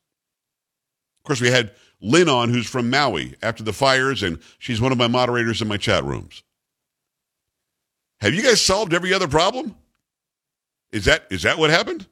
Of 1.20 1.26
course, 1.26 1.40
we 1.40 1.50
had 1.50 1.72
Lynn 2.00 2.28
on, 2.28 2.50
who's 2.50 2.68
from 2.68 2.88
Maui 2.88 3.34
after 3.42 3.62
the 3.62 3.72
fires, 3.72 4.22
and 4.22 4.38
she's 4.58 4.80
one 4.80 4.92
of 4.92 4.98
my 4.98 5.08
moderators 5.08 5.60
in 5.60 5.68
my 5.68 5.76
chat 5.76 6.04
rooms. 6.04 6.42
Have 8.22 8.34
you 8.34 8.42
guys 8.42 8.60
solved 8.60 8.94
every 8.94 9.12
other 9.12 9.26
problem? 9.26 9.74
Is 10.92 11.06
that 11.06 11.26
is 11.30 11.42
that 11.42 11.58
what 11.58 11.70
happened? 11.70 12.06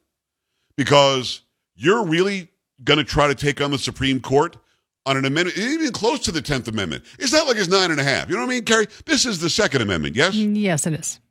Because 0.75 1.41
you're 1.73 2.03
really 2.05 2.49
going 2.83 2.97
to 2.97 3.05
try 3.05 3.27
to 3.29 3.35
take 3.35 3.61
on 3.61 3.71
the 3.71 3.77
Supreme 3.77 4.19
Court 4.19 4.57
on 5.05 5.15
an 5.15 5.23
amendment, 5.23 5.57
even 5.57 5.93
close 5.93 6.19
to 6.21 6.33
the 6.33 6.41
Tenth 6.41 6.67
Amendment. 6.67 7.05
It's 7.17 7.31
not 7.31 7.47
like 7.47 7.55
it's 7.55 7.69
nine 7.69 7.91
and 7.91 7.99
a 7.99 8.03
half. 8.03 8.27
You 8.27 8.35
know 8.35 8.41
what 8.41 8.47
I 8.47 8.55
mean, 8.55 8.65
Carrie? 8.65 8.87
This 9.05 9.25
is 9.25 9.39
the 9.39 9.49
Second 9.49 9.83
Amendment. 9.83 10.17
Yes. 10.17 10.35
Mm, 10.35 10.59
yes, 10.59 10.85
it 10.85 10.93
is. 10.93 11.21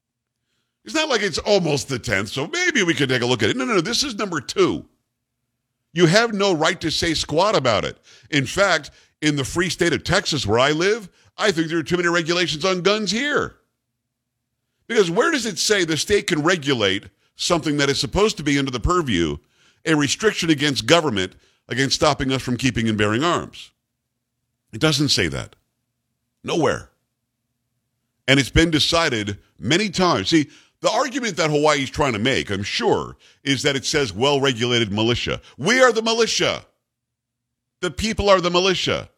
It's 0.86 0.94
not 0.94 1.10
like 1.10 1.20
it's 1.20 1.38
almost 1.38 1.88
the 1.88 1.98
tenth, 1.98 2.30
so 2.30 2.46
maybe 2.46 2.82
we 2.82 2.94
could 2.94 3.10
take 3.10 3.20
a 3.20 3.26
look 3.26 3.42
at 3.42 3.50
it. 3.50 3.56
No, 3.58 3.66
no, 3.66 3.74
no. 3.74 3.80
This 3.82 4.02
is 4.02 4.14
number 4.14 4.40
two. 4.40 4.86
You 5.92 6.06
have 6.06 6.32
no 6.32 6.54
right 6.54 6.80
to 6.80 6.90
say 6.90 7.12
squat 7.12 7.54
about 7.54 7.84
it. 7.84 7.98
In 8.30 8.46
fact, 8.46 8.92
in 9.20 9.36
the 9.36 9.44
free 9.44 9.68
state 9.68 9.92
of 9.92 10.04
Texas, 10.04 10.46
where 10.46 10.58
I 10.58 10.70
live, 10.70 11.10
I 11.36 11.52
think 11.52 11.68
there 11.68 11.78
are 11.78 11.82
too 11.82 11.98
many 11.98 12.08
regulations 12.08 12.64
on 12.64 12.80
guns 12.80 13.10
here. 13.10 13.56
Because 14.90 15.08
where 15.08 15.30
does 15.30 15.46
it 15.46 15.56
say 15.56 15.84
the 15.84 15.96
state 15.96 16.26
can 16.26 16.42
regulate 16.42 17.04
something 17.36 17.76
that 17.76 17.88
is 17.88 18.00
supposed 18.00 18.36
to 18.38 18.42
be 18.42 18.58
under 18.58 18.72
the 18.72 18.80
purview, 18.80 19.36
a 19.86 19.94
restriction 19.94 20.50
against 20.50 20.84
government 20.84 21.36
against 21.68 21.94
stopping 21.94 22.32
us 22.32 22.42
from 22.42 22.56
keeping 22.56 22.88
and 22.88 22.98
bearing 22.98 23.22
arms? 23.22 23.70
It 24.72 24.80
doesn't 24.80 25.10
say 25.10 25.28
that. 25.28 25.54
Nowhere. 26.42 26.90
And 28.26 28.40
it's 28.40 28.50
been 28.50 28.72
decided 28.72 29.38
many 29.60 29.90
times. 29.90 30.30
See, 30.30 30.50
the 30.80 30.90
argument 30.90 31.36
that 31.36 31.50
Hawaii 31.50 31.84
is 31.84 31.90
trying 31.90 32.14
to 32.14 32.18
make, 32.18 32.50
I'm 32.50 32.64
sure, 32.64 33.16
is 33.44 33.62
that 33.62 33.76
it 33.76 33.84
says 33.84 34.12
well 34.12 34.40
regulated 34.40 34.90
militia. 34.90 35.40
We 35.56 35.80
are 35.80 35.92
the 35.92 36.02
militia. 36.02 36.66
The 37.80 37.92
people 37.92 38.28
are 38.28 38.40
the 38.40 38.50
militia. 38.50 39.08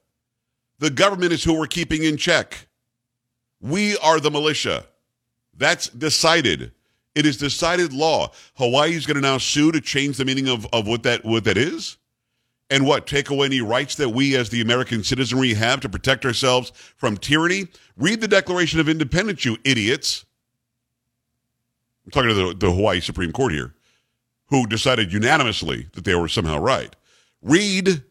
The 0.80 0.90
government 0.90 1.32
is 1.32 1.42
who 1.42 1.58
we're 1.58 1.66
keeping 1.66 2.02
in 2.02 2.18
check. 2.18 2.68
We 3.62 3.96
are 3.96 4.20
the 4.20 4.30
militia. 4.30 4.84
That's 5.56 5.88
decided. 5.88 6.72
It 7.14 7.26
is 7.26 7.36
decided 7.36 7.92
law. 7.92 8.32
Hawaii 8.54 8.94
is 8.94 9.06
going 9.06 9.16
to 9.16 9.20
now 9.20 9.38
sue 9.38 9.70
to 9.72 9.80
change 9.80 10.16
the 10.16 10.24
meaning 10.24 10.48
of, 10.48 10.66
of 10.72 10.86
what 10.86 11.02
that 11.02 11.24
what 11.24 11.44
that 11.44 11.58
is, 11.58 11.98
and 12.70 12.86
what 12.86 13.06
take 13.06 13.28
away 13.28 13.46
any 13.46 13.60
rights 13.60 13.96
that 13.96 14.08
we 14.08 14.34
as 14.34 14.48
the 14.48 14.62
American 14.62 15.04
citizenry 15.04 15.52
have 15.54 15.80
to 15.80 15.88
protect 15.88 16.24
ourselves 16.24 16.72
from 16.96 17.16
tyranny. 17.18 17.68
Read 17.96 18.20
the 18.20 18.28
Declaration 18.28 18.80
of 18.80 18.88
Independence, 18.88 19.44
you 19.44 19.58
idiots. 19.64 20.24
I'm 22.06 22.10
talking 22.10 22.30
to 22.30 22.34
the, 22.34 22.54
the 22.54 22.72
Hawaii 22.72 23.00
Supreme 23.00 23.30
Court 23.30 23.52
here, 23.52 23.74
who 24.46 24.66
decided 24.66 25.12
unanimously 25.12 25.88
that 25.92 26.04
they 26.04 26.14
were 26.14 26.28
somehow 26.28 26.58
right. 26.58 26.96
Read 27.42 28.02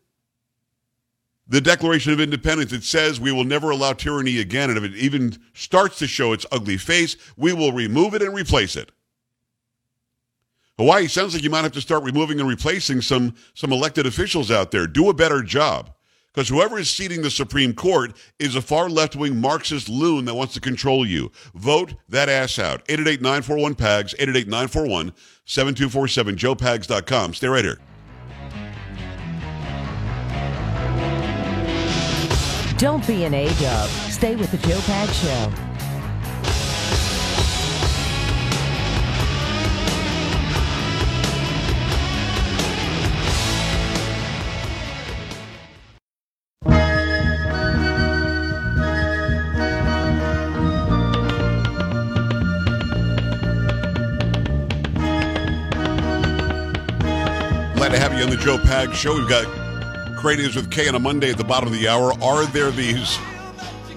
the 1.52 1.60
Declaration 1.60 2.14
of 2.14 2.22
Independence, 2.22 2.72
it 2.72 2.86
says 2.86 3.20
we 3.20 3.34
will 3.34 3.44
never 3.44 3.72
allow 3.72 3.92
tyranny 3.92 4.40
again. 4.40 4.70
And 4.70 4.78
if 4.78 4.86
it 4.86 4.96
even 4.96 5.38
starts 5.54 6.00
to 6.00 6.08
show 6.08 6.32
its 6.32 6.46
ugly 6.50 6.78
face, 6.78 7.18
we 7.36 7.52
will 7.52 7.74
remove 7.74 8.16
it 8.16 8.22
and 8.22 8.34
replace 8.34 8.78
it. 8.78 8.90
Hawaii 10.78 11.08
sounds 11.08 11.34
like 11.34 11.44
you 11.44 11.50
might 11.50 11.64
have 11.64 11.74
to 11.74 11.82
start 11.82 12.06
removing 12.06 12.40
and 12.40 12.48
replacing 12.48 13.02
some, 13.02 13.36
some 13.54 13.74
elected 13.74 14.06
officials 14.06 14.50
out 14.50 14.72
there. 14.72 14.88
Do 14.88 15.10
a 15.10 15.14
better 15.14 15.44
job. 15.44 15.94
Because 16.34 16.48
whoever 16.48 16.80
is 16.80 16.90
seating 16.90 17.22
the 17.22 17.30
Supreme 17.30 17.74
Court 17.74 18.14
is 18.40 18.56
a 18.56 18.62
far 18.62 18.90
left 18.90 19.18
wing 19.18 19.36
Marxist 19.36 19.90
loon 19.90 20.24
that 20.26 20.34
wants 20.34 20.54
to 20.54 20.62
control 20.62 21.06
you. 21.06 21.34
Vote 21.54 21.96
that 22.08 22.30
ass 22.30 22.60
out. 22.60 22.82
888 22.88 23.22
941 23.22 23.76
PAGS, 23.76 24.14
888 24.14 24.48
941 24.48 25.14
7247, 25.44 26.36
joepags.com. 26.38 27.34
Stay 27.34 27.48
right 27.50 27.66
here. 27.66 27.80
Don't 32.82 33.06
be 33.06 33.26
an 33.26 33.36
A-dub. 33.36 33.90
Stay 34.10 34.36
with 34.36 34.50
the 34.50 34.58
Joe 34.58 34.80
Pag 34.88 35.08
Show. 35.12 35.52
Glad 57.76 57.90
to 57.90 58.00
have 58.00 58.18
you 58.18 58.24
on 58.24 58.32
the 58.32 58.38
Joe 58.38 58.58
Pag 58.58 58.92
Show. 58.96 59.14
We've 59.14 59.30
got 59.30 59.61
Kray 60.22 60.38
News 60.38 60.56
with 60.56 60.70
Kay 60.70 60.88
on 60.88 60.94
a 60.94 61.00
Monday 61.00 61.32
at 61.32 61.38
the 61.38 61.44
bottom 61.44 61.68
of 61.68 61.74
the 61.74 61.88
hour. 61.88 62.14
Are 62.22 62.46
there 62.46 62.70
these 62.70 63.18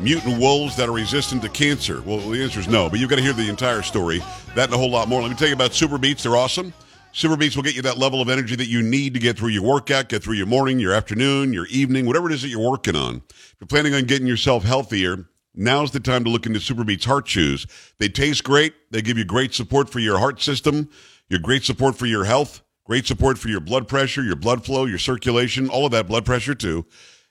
mutant 0.00 0.38
wolves 0.38 0.75
that 0.76 0.88
are 0.88 0.93
resistant 0.93 1.43
to 1.43 1.50
cancer? 1.50 2.00
Well, 2.00 2.19
the 2.19 2.43
answer 2.43 2.61
is 2.61 2.66
no, 2.66 2.88
but 2.88 2.99
you've 2.99 3.11
got 3.11 3.16
to 3.16 3.23
hear 3.23 3.35
the 3.35 3.47
entire 3.50 3.83
story. 3.83 4.21
That 4.54 4.64
and 4.64 4.73
a 4.73 4.78
whole 4.78 4.90
lot 4.90 5.07
more. 5.07 5.21
Let 5.21 5.31
me 5.31 5.37
tell 5.37 5.49
you 5.49 5.54
about 5.54 5.75
Super 5.75 5.99
Beets. 5.99 6.23
They're 6.23 6.35
awesome. 6.35 6.73
Super 7.12 7.37
Beets 7.37 7.57
will 7.57 7.62
get 7.62 7.76
you 7.76 7.83
that 7.83 7.99
level 7.99 8.23
of 8.23 8.31
energy 8.31 8.57
that 8.57 8.69
you 8.69 8.83
need 8.83 9.12
to 9.12 9.21
get 9.21 9.37
through 9.37 9.50
your 9.50 9.64
workout, 9.64 10.09
get 10.09 10.25
through 10.25 10.37
your 10.37 10.47
morning, 10.47 10.78
your 10.78 10.95
afternoon, 10.95 11.52
your 11.52 11.66
evening, 11.66 12.07
whatever 12.07 12.31
it 12.31 12.33
is 12.33 12.40
that 12.40 12.49
you're 12.49 12.71
working 12.71 12.97
on. 12.97 13.16
If 13.28 13.57
you're 13.61 13.69
planning 13.69 13.93
on 13.93 14.04
getting 14.04 14.26
yourself 14.26 14.64
healthier, 14.64 15.26
now's 15.54 15.90
the 15.90 16.00
time 16.00 16.25
to 16.25 16.31
look 16.31 16.47
into 16.47 16.59
Super 16.59 16.85
Beets 16.85 17.04
Heart 17.04 17.26
Chews. 17.26 17.66
They 17.99 18.09
taste 18.09 18.45
great. 18.45 18.73
They 18.90 19.02
give 19.02 19.19
you 19.19 19.26
great 19.26 19.52
support 19.52 19.90
for 19.90 19.99
your 19.99 20.19
heart 20.19 20.40
system, 20.40 20.88
your 21.28 21.40
great 21.40 21.64
support 21.64 21.97
for 21.99 22.07
your 22.07 22.25
health. 22.25 22.62
Great 22.84 23.06
support 23.06 23.38
for 23.38 23.48
your 23.48 23.60
blood 23.60 23.88
pressure, 23.88 24.22
your 24.22 24.36
blood 24.36 24.64
flow, 24.64 24.84
your 24.84 24.98
circulation, 24.98 25.70
all 25.70 25.86
of 25.86 25.92
that 25.92 26.06
blood 26.06 26.24
pressure 26.26 26.54
too. 26.54 26.84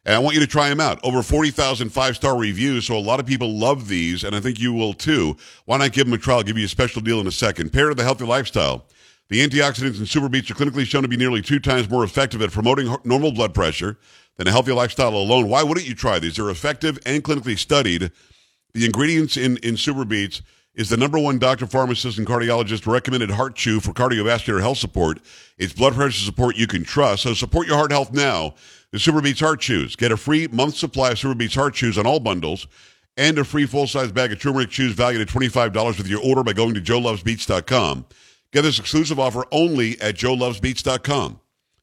And 0.06 0.16
I 0.16 0.20
want 0.20 0.34
you 0.34 0.42
to 0.42 0.48
try 0.48 0.68
them 0.68 0.82
out. 0.82 1.00
Over 1.04 1.22
40,000 1.22 1.90
five 1.90 2.16
star 2.16 2.38
reviews, 2.38 2.88
so 2.88 2.98
a 2.98 3.00
lot 3.00 3.20
of 3.20 3.26
people 3.26 3.58
love 3.58 3.88
these, 3.88 4.24
and 4.24 4.36
I 4.36 4.40
think 4.40 4.60
you 4.60 4.74
will 4.74 4.94
too. 4.94 5.38
Why 5.66 5.78
not 5.78 5.94
give 5.94 6.06
them 6.06 6.14
a 6.14 6.18
try? 6.18 6.36
I'll 6.36 6.44
give 6.44 6.58
you 6.58 6.66
a 6.66 6.70
special 6.70 7.02
deal 7.02 7.22
in 7.22 7.28
a 7.28 7.32
second. 7.32 7.72
Pair 7.72 7.90
to 7.90 7.96
the 7.96 8.04
healthy 8.04 8.26
lifestyle. 8.26 8.88
The 9.30 9.48
antioxidants 9.48 10.00
in 10.00 10.06
Super 10.06 10.28
Beets 10.28 10.52
are 10.52 10.56
clinically 10.56 10.86
shown 10.86 11.04
to 11.04 11.08
be 11.08 11.18
nearly 11.18 11.42
two 11.42 11.60
times 11.60 11.90
more 11.90 12.04
effective 12.04 12.42
at 12.42 12.52
promoting 12.52 12.94
normal 13.04 13.32
blood 13.32 13.54
pressure 13.54 13.98
than 14.38 14.48
a 14.48 14.52
healthy 14.52 14.74
lifestyle 14.74 15.16
alone. 15.16 15.48
Why 15.48 15.64
wouldn't 15.64 15.88
you 15.88 15.96
try 15.96 16.20
these? 16.20 16.36
They're 16.36 16.50
effective 16.50 17.00
and 17.06 17.24
clinically 17.24 17.58
studied. 17.58 18.12
The 18.74 18.86
ingredients 18.86 19.38
in, 19.38 19.58
in 19.58 19.78
Super 19.78 20.04
Beets 20.04 20.42
is 20.76 20.90
the 20.90 20.98
number 20.98 21.20
one 21.20 21.38
doctor, 21.38 21.68
pharmacist, 21.68 22.18
and 22.18 22.26
cardiologist 22.26 22.92
recommended 22.92 23.32
heart 23.32 23.56
chew 23.56 23.80
for 23.80 23.92
cardiovascular 23.92 24.60
health 24.60 24.80
support. 24.80 25.20
It's 25.58 25.74
blood 25.74 25.94
pressure 25.94 26.24
support 26.24 26.56
you 26.56 26.68
can 26.68 26.84
trust. 26.84 27.24
So 27.24 27.34
support 27.34 27.68
your 27.68 27.78
heart 27.78 27.92
health 27.92 28.12
now. 28.12 28.56
The 28.92 28.98
SuperBeets 28.98 29.40
Heart 29.40 29.60
Chews. 29.62 29.96
Get 29.96 30.12
a 30.12 30.18
free 30.18 30.48
month 30.48 30.76
supply 30.76 31.12
of 31.12 31.18
SuperBeets 31.18 31.56
Heart 31.56 31.76
Chews 31.76 31.98
on 31.98 32.06
all 32.06 32.20
bundles 32.20 32.68
and 33.18 33.38
a 33.38 33.44
free 33.44 33.66
full-size 33.66 34.12
bag 34.12 34.32
of 34.32 34.40
turmeric 34.40 34.70
chews 34.70 34.94
valued 34.94 35.22
at 35.22 35.28
$25 35.28 35.98
with 35.98 36.08
your 36.08 36.22
order 36.24 36.44
by 36.44 36.54
going 36.54 36.74
to 36.74 36.82
joelovesbeats.com. 36.82 38.06
Get 38.52 38.62
this 38.62 38.80
exclusive 38.80 39.20
offer 39.20 39.46
only 39.52 40.00
at 40.02 40.16
joelovesbeats.com. 40.16 41.40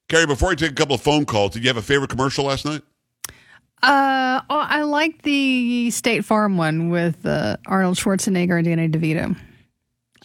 Carrie, 0.08 0.26
before 0.26 0.50
I 0.50 0.54
take 0.56 0.72
a 0.72 0.74
couple 0.74 0.94
of 0.94 1.00
phone 1.00 1.24
calls, 1.24 1.52
did 1.52 1.62
you 1.62 1.68
have 1.68 1.76
a 1.76 1.82
favorite 1.82 2.10
commercial 2.10 2.46
last 2.46 2.64
night? 2.64 2.82
Uh, 3.82 4.40
oh, 4.50 4.56
I 4.68 4.82
like 4.82 5.22
the 5.22 5.90
State 5.90 6.24
Farm 6.24 6.56
one 6.56 6.90
with 6.90 7.24
uh, 7.24 7.56
Arnold 7.66 7.96
Schwarzenegger 7.96 8.56
and 8.58 8.64
Danny 8.66 8.88
DeVito. 8.88 9.36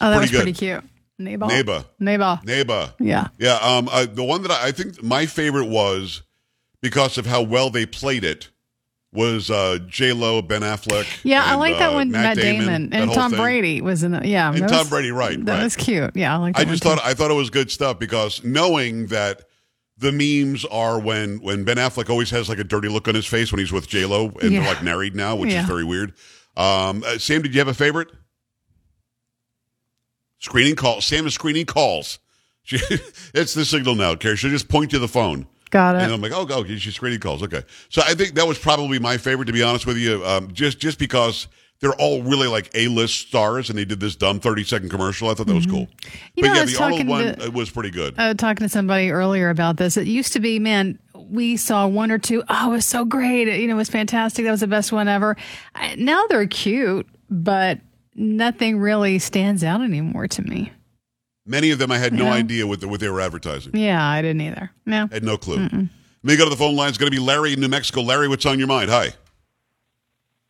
Oh, 0.00 0.10
that 0.10 0.16
Pretty 0.16 0.20
was 0.20 0.30
good. 0.30 0.36
pretty 0.42 0.52
cute. 0.52 0.84
Neighbor. 1.18 1.46
Neighbor. 1.46 1.84
Neighbor. 1.98 2.40
Neighbor. 2.44 2.92
Yeah. 3.00 3.28
Yeah, 3.38 3.54
um, 3.62 3.88
uh, 3.90 4.04
the 4.04 4.22
one 4.24 4.42
that 4.42 4.50
I, 4.50 4.66
I 4.68 4.72
think 4.72 5.02
my 5.02 5.24
favorite 5.24 5.66
was 5.68 6.22
because 6.82 7.16
of 7.16 7.24
how 7.24 7.40
well 7.42 7.70
they 7.70 7.86
played 7.86 8.22
it 8.24 8.50
was 9.14 9.50
uh, 9.50 9.78
J 9.88 10.12
Lo, 10.12 10.42
Ben 10.42 10.60
Affleck. 10.60 11.06
Yeah, 11.24 11.42
I 11.42 11.54
like 11.54 11.78
that 11.78 11.92
uh, 11.92 11.94
one. 11.94 12.10
Matt, 12.10 12.36
Damon, 12.36 12.90
that 12.90 13.00
and 13.00 13.12
Tom 13.12 13.30
thing. 13.30 13.40
Brady 13.40 13.80
was 13.80 14.02
in 14.02 14.12
it. 14.12 14.26
Yeah, 14.26 14.50
And 14.52 14.68
Tom 14.68 14.80
was- 14.80 14.90
Brady, 14.90 15.10
right, 15.10 15.42
That 15.46 15.52
right. 15.54 15.62
was 15.64 15.74
cute. 15.74 16.14
Yeah, 16.14 16.34
I 16.34 16.36
like. 16.36 16.58
I 16.58 16.64
just 16.64 16.84
one 16.84 16.98
thought 16.98 17.06
I 17.06 17.14
thought 17.14 17.30
it 17.30 17.34
was 17.34 17.48
good 17.48 17.70
stuff 17.70 17.98
because 17.98 18.44
knowing 18.44 19.06
that 19.06 19.44
the 19.98 20.12
memes 20.12 20.64
are 20.66 20.98
when 21.00 21.38
when 21.40 21.64
Ben 21.64 21.76
Affleck 21.76 22.10
always 22.10 22.30
has 22.30 22.48
like 22.48 22.58
a 22.58 22.64
dirty 22.64 22.88
look 22.88 23.08
on 23.08 23.14
his 23.14 23.26
face 23.26 23.50
when 23.50 23.58
he's 23.60 23.72
with 23.72 23.88
J 23.88 24.04
Lo 24.04 24.30
and 24.42 24.52
Yeah. 24.52 24.60
they're 24.60 24.74
like 24.74 24.82
married 24.82 25.14
now, 25.16 25.36
which 25.36 25.50
Yeah. 25.52 25.62
is 25.62 25.66
very 25.68 25.84
weird. 25.84 26.12
Um, 26.56 27.02
uh, 27.06 27.18
Sam, 27.18 27.42
did 27.42 27.54
you 27.54 27.60
have 27.60 27.68
a 27.68 27.74
favorite? 27.74 28.08
Screening 30.38 30.76
call. 30.76 31.00
Sam 31.00 31.26
is 31.26 31.34
screening 31.34 31.66
calls. 31.66 32.18
She, 32.68 32.78
it's 33.32 33.54
the 33.54 33.64
signal 33.64 33.94
now, 33.94 34.16
Carrie. 34.16 34.34
She'll 34.36 34.50
just 34.50 34.68
point 34.68 34.90
to 34.90 34.98
the 34.98 35.06
phone. 35.06 35.46
Got 35.70 35.94
it. 35.94 36.02
And 36.02 36.12
I'm 36.12 36.20
like, 36.20 36.32
oh, 36.34 36.44
go. 36.44 36.64
She's 36.64 36.96
screening 36.96 37.20
calls. 37.20 37.40
Okay. 37.44 37.62
So 37.90 38.02
I 38.04 38.14
think 38.14 38.34
that 38.34 38.48
was 38.48 38.58
probably 38.58 38.98
my 38.98 39.18
favorite, 39.18 39.44
to 39.46 39.52
be 39.52 39.62
honest 39.62 39.86
with 39.86 39.96
you, 39.98 40.26
um, 40.26 40.52
just 40.52 40.80
just 40.80 40.98
because 40.98 41.46
they're 41.80 41.94
all 41.94 42.22
really 42.22 42.48
like 42.48 42.70
A-list 42.74 43.28
stars, 43.28 43.68
and 43.68 43.78
they 43.78 43.84
did 43.84 44.00
this 44.00 44.16
dumb 44.16 44.40
30 44.40 44.64
second 44.64 44.88
commercial. 44.88 45.28
I 45.28 45.34
thought 45.34 45.46
that 45.46 45.54
was 45.54 45.66
cool. 45.66 45.86
Mm-hmm. 45.86 46.16
You 46.34 46.42
but 46.42 46.46
know, 46.48 46.52
I 46.52 46.56
yeah, 46.56 46.62
was 46.62 46.72
the 46.76 46.82
Arnold 46.82 47.06
one 47.06 47.36
to- 47.36 47.50
was 47.50 47.70
pretty 47.70 47.90
good. 47.90 48.14
uh, 48.18 48.34
talking 48.34 48.64
to 48.64 48.68
somebody 48.68 49.10
earlier 49.10 49.50
about 49.50 49.76
this. 49.76 49.96
It 49.96 50.06
used 50.06 50.32
to 50.34 50.40
be, 50.40 50.58
man, 50.58 50.98
we 51.14 51.56
saw 51.56 51.86
one 51.86 52.10
or 52.10 52.18
two. 52.18 52.42
Oh, 52.48 52.68
it 52.68 52.76
was 52.76 52.86
so 52.86 53.04
great. 53.04 53.48
You 53.60 53.66
know, 53.68 53.74
it 53.74 53.76
was 53.78 53.90
fantastic. 53.90 54.44
That 54.44 54.50
was 54.52 54.60
the 54.60 54.66
best 54.66 54.92
one 54.92 55.06
ever. 55.08 55.36
I, 55.74 55.94
now 55.96 56.24
they're 56.28 56.46
cute, 56.46 57.06
but 57.28 57.80
nothing 58.14 58.78
really 58.78 59.18
stands 59.18 59.62
out 59.64 59.82
anymore 59.82 60.28
to 60.28 60.42
me. 60.42 60.72
Many 61.44 61.70
of 61.70 61.78
them 61.78 61.92
I 61.92 61.98
had 61.98 62.12
no 62.12 62.24
Yeah. 62.24 62.32
idea 62.32 62.66
what, 62.66 62.80
the, 62.80 62.88
what 62.88 63.00
they 63.00 63.08
were 63.08 63.20
advertising. 63.20 63.76
Yeah, 63.76 64.04
I 64.04 64.22
didn't 64.22 64.40
either. 64.40 64.70
No. 64.86 65.08
Had 65.12 65.22
no 65.24 65.36
clue. 65.36 65.58
Let 65.58 65.72
me 66.22 66.36
go 66.36 66.44
to 66.44 66.50
the 66.50 66.56
phone 66.56 66.74
line. 66.74 66.88
It's 66.88 66.98
going 66.98 67.10
to 67.12 67.16
be 67.16 67.22
Larry 67.22 67.52
in 67.52 67.60
New 67.60 67.68
Mexico. 67.68 68.00
Larry, 68.00 68.26
what's 68.28 68.46
on 68.46 68.58
your 68.58 68.66
mind? 68.66 68.90
Hi. 68.90 69.10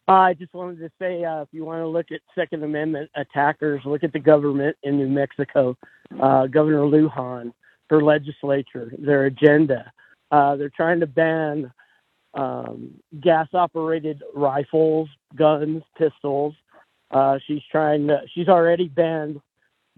I 0.09 0.35
just 0.35 0.55
wanted 0.55 0.79
to 0.79 0.91
say, 1.01 1.25
uh, 1.25 1.43
if 1.43 1.49
you 1.51 1.65
want 1.65 1.81
to 1.81 1.89
look 1.89 2.13
at 2.13 2.21
Second 2.35 2.63
Amendment 2.63 3.11
attackers, 3.17 3.83
look 3.85 4.05
at 4.05 4.13
the 4.13 4.21
government 4.21 4.77
in 4.85 4.99
New 4.99 5.09
Mexico, 5.09 5.77
uh, 6.23 6.47
Governor 6.47 6.83
Lujan, 6.83 7.53
her 7.91 8.03
legislature, 8.03 8.93
their 8.99 9.25
agenda. 9.27 9.91
Uh, 10.31 10.55
they're 10.57 10.71
trying 10.71 11.01
to 11.01 11.07
ban 11.07 11.73
um, 12.35 12.93
gas-operated 13.21 14.23
rifles, 14.35 15.09
guns, 15.35 15.83
pistols. 15.99 16.55
Uh, 17.11 17.39
she's 17.47 17.63
trying 17.71 18.07
to. 18.07 18.21
She's 18.35 18.49
already 18.49 18.89
banned 18.89 19.41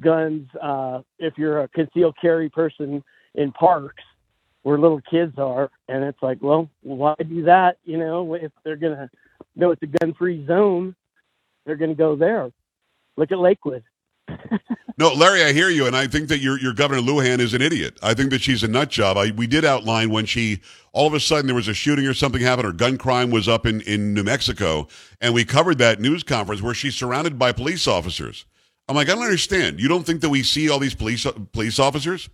guns 0.00 0.46
uh, 0.62 1.00
if 1.18 1.34
you're 1.36 1.62
a 1.62 1.68
concealed 1.68 2.14
carry 2.20 2.48
person 2.48 3.02
in 3.34 3.52
parks 3.52 4.04
where 4.62 4.78
little 4.78 5.00
kids 5.10 5.34
are, 5.38 5.70
and 5.88 6.04
it's 6.04 6.22
like, 6.22 6.38
well, 6.40 6.68
why 6.82 7.14
do 7.26 7.42
that? 7.44 7.78
You 7.84 7.98
know, 7.98 8.34
if 8.34 8.52
they're 8.64 8.76
gonna 8.76 9.10
know 9.56 9.70
it's 9.70 9.82
a 9.82 9.86
gun-free 9.86 10.46
zone, 10.46 10.94
they're 11.64 11.76
going 11.76 11.90
to 11.90 11.96
go 11.96 12.16
there. 12.16 12.50
Look 13.16 13.32
at 13.32 13.38
Lakewood. 13.38 13.84
No, 14.98 15.12
Larry, 15.12 15.44
I 15.44 15.52
hear 15.52 15.68
you, 15.68 15.86
and 15.86 15.96
I 15.96 16.08
think 16.08 16.26
that 16.26 16.40
your 16.40 16.58
your 16.58 16.72
Governor 16.72 17.00
Lujan 17.00 17.38
is 17.38 17.54
an 17.54 17.62
idiot. 17.62 17.96
I 18.02 18.14
think 18.14 18.30
that 18.30 18.42
she's 18.42 18.64
a 18.64 18.68
nut 18.68 18.90
job. 18.90 19.16
I, 19.16 19.30
we 19.30 19.46
did 19.46 19.64
outline 19.64 20.10
when 20.10 20.26
she 20.26 20.60
all 20.92 21.06
of 21.06 21.14
a 21.14 21.20
sudden 21.20 21.46
there 21.46 21.54
was 21.54 21.68
a 21.68 21.74
shooting 21.74 22.04
or 22.08 22.14
something 22.14 22.42
happened, 22.42 22.66
or 22.66 22.72
gun 22.72 22.98
crime 22.98 23.30
was 23.30 23.46
up 23.46 23.64
in 23.64 23.80
in 23.82 24.12
New 24.12 24.24
Mexico, 24.24 24.88
and 25.20 25.32
we 25.32 25.44
covered 25.44 25.78
that 25.78 26.00
news 26.00 26.24
conference 26.24 26.62
where 26.62 26.74
she's 26.74 26.96
surrounded 26.96 27.38
by 27.38 27.52
police 27.52 27.86
officers. 27.86 28.44
I'm 28.88 28.96
like, 28.96 29.08
I 29.08 29.14
don't 29.14 29.22
understand. 29.22 29.78
You 29.78 29.86
don't 29.86 30.04
think 30.04 30.20
that 30.22 30.30
we 30.30 30.42
see 30.42 30.68
all 30.68 30.80
these 30.80 30.96
police 30.96 31.24
police 31.52 31.78
officers 31.78 32.28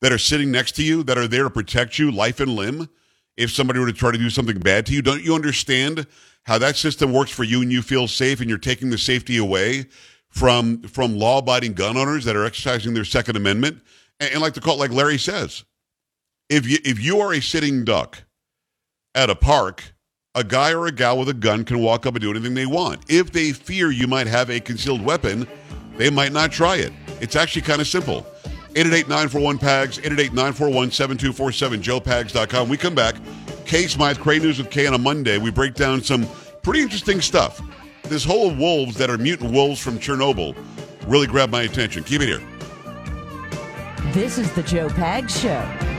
that 0.00 0.10
are 0.10 0.18
sitting 0.18 0.50
next 0.50 0.72
to 0.76 0.82
you 0.82 1.02
that 1.02 1.18
are 1.18 1.28
there 1.28 1.44
to 1.44 1.50
protect 1.50 1.98
you, 1.98 2.10
life 2.10 2.40
and 2.40 2.56
limb? 2.56 2.88
If 3.36 3.50
somebody 3.50 3.78
were 3.78 3.88
to 3.88 3.92
try 3.92 4.12
to 4.12 4.18
do 4.18 4.30
something 4.30 4.58
bad 4.58 4.86
to 4.86 4.94
you, 4.94 5.02
don't 5.02 5.22
you 5.22 5.34
understand 5.34 6.06
how 6.46 6.58
that 6.58 6.76
system 6.76 7.12
works 7.12 7.32
for 7.32 7.42
you 7.42 7.60
and 7.60 7.72
you 7.72 7.82
feel 7.82 8.06
safe 8.06 8.40
and 8.40 8.48
you're 8.48 8.58
taking 8.58 8.90
the 8.90 8.98
safety 8.98 9.36
away 9.36 9.86
from 10.28 10.82
from 10.82 11.18
law 11.18 11.38
abiding 11.38 11.72
gun 11.72 11.96
owners 11.96 12.24
that 12.24 12.36
are 12.36 12.44
exercising 12.44 12.94
their 12.94 13.04
Second 13.04 13.36
Amendment? 13.36 13.82
And, 14.20 14.32
and 14.32 14.40
like 14.40 14.54
the 14.54 14.60
call, 14.60 14.78
like 14.78 14.92
Larry 14.92 15.18
says, 15.18 15.64
if 16.48 16.66
you 16.66 16.78
if 16.84 17.02
you 17.02 17.20
are 17.20 17.34
a 17.34 17.40
sitting 17.40 17.84
duck 17.84 18.22
at 19.14 19.28
a 19.28 19.34
park, 19.34 19.94
a 20.36 20.44
guy 20.44 20.72
or 20.72 20.86
a 20.86 20.92
gal 20.92 21.18
with 21.18 21.28
a 21.28 21.34
gun 21.34 21.64
can 21.64 21.80
walk 21.80 22.06
up 22.06 22.14
and 22.14 22.22
do 22.22 22.30
anything 22.30 22.54
they 22.54 22.66
want. 22.66 23.02
If 23.08 23.32
they 23.32 23.52
fear 23.52 23.90
you 23.90 24.06
might 24.06 24.28
have 24.28 24.48
a 24.50 24.60
concealed 24.60 25.02
weapon, 25.02 25.48
they 25.96 26.10
might 26.10 26.32
not 26.32 26.52
try 26.52 26.76
it. 26.76 26.92
It's 27.20 27.34
actually 27.34 27.62
kind 27.62 27.80
of 27.80 27.88
simple. 27.88 28.26
888-941-PAGS, 28.74 29.98
888-941-7247, 30.00 31.82
joepags.com. 31.82 32.68
We 32.68 32.76
come 32.76 32.94
back. 32.94 33.16
Kay 33.66 33.88
Smythe, 33.88 34.18
Kray 34.18 34.40
News 34.40 34.58
with 34.58 34.70
Kay 34.70 34.86
on 34.86 34.94
a 34.94 34.98
Monday. 34.98 35.38
We 35.38 35.50
break 35.50 35.74
down 35.74 36.00
some 36.00 36.26
pretty 36.62 36.82
interesting 36.82 37.20
stuff. 37.20 37.60
This 38.04 38.24
whole 38.24 38.54
wolves 38.54 38.96
that 38.96 39.10
are 39.10 39.18
mutant 39.18 39.52
wolves 39.52 39.80
from 39.80 39.98
Chernobyl 39.98 40.56
really 41.06 41.26
grabbed 41.26 41.50
my 41.50 41.62
attention. 41.62 42.04
Keep 42.04 42.22
it 42.22 42.28
here. 42.28 42.42
This 44.12 44.38
is 44.38 44.52
the 44.52 44.62
Joe 44.62 44.88
Pag 44.88 45.28
Show. 45.28 45.95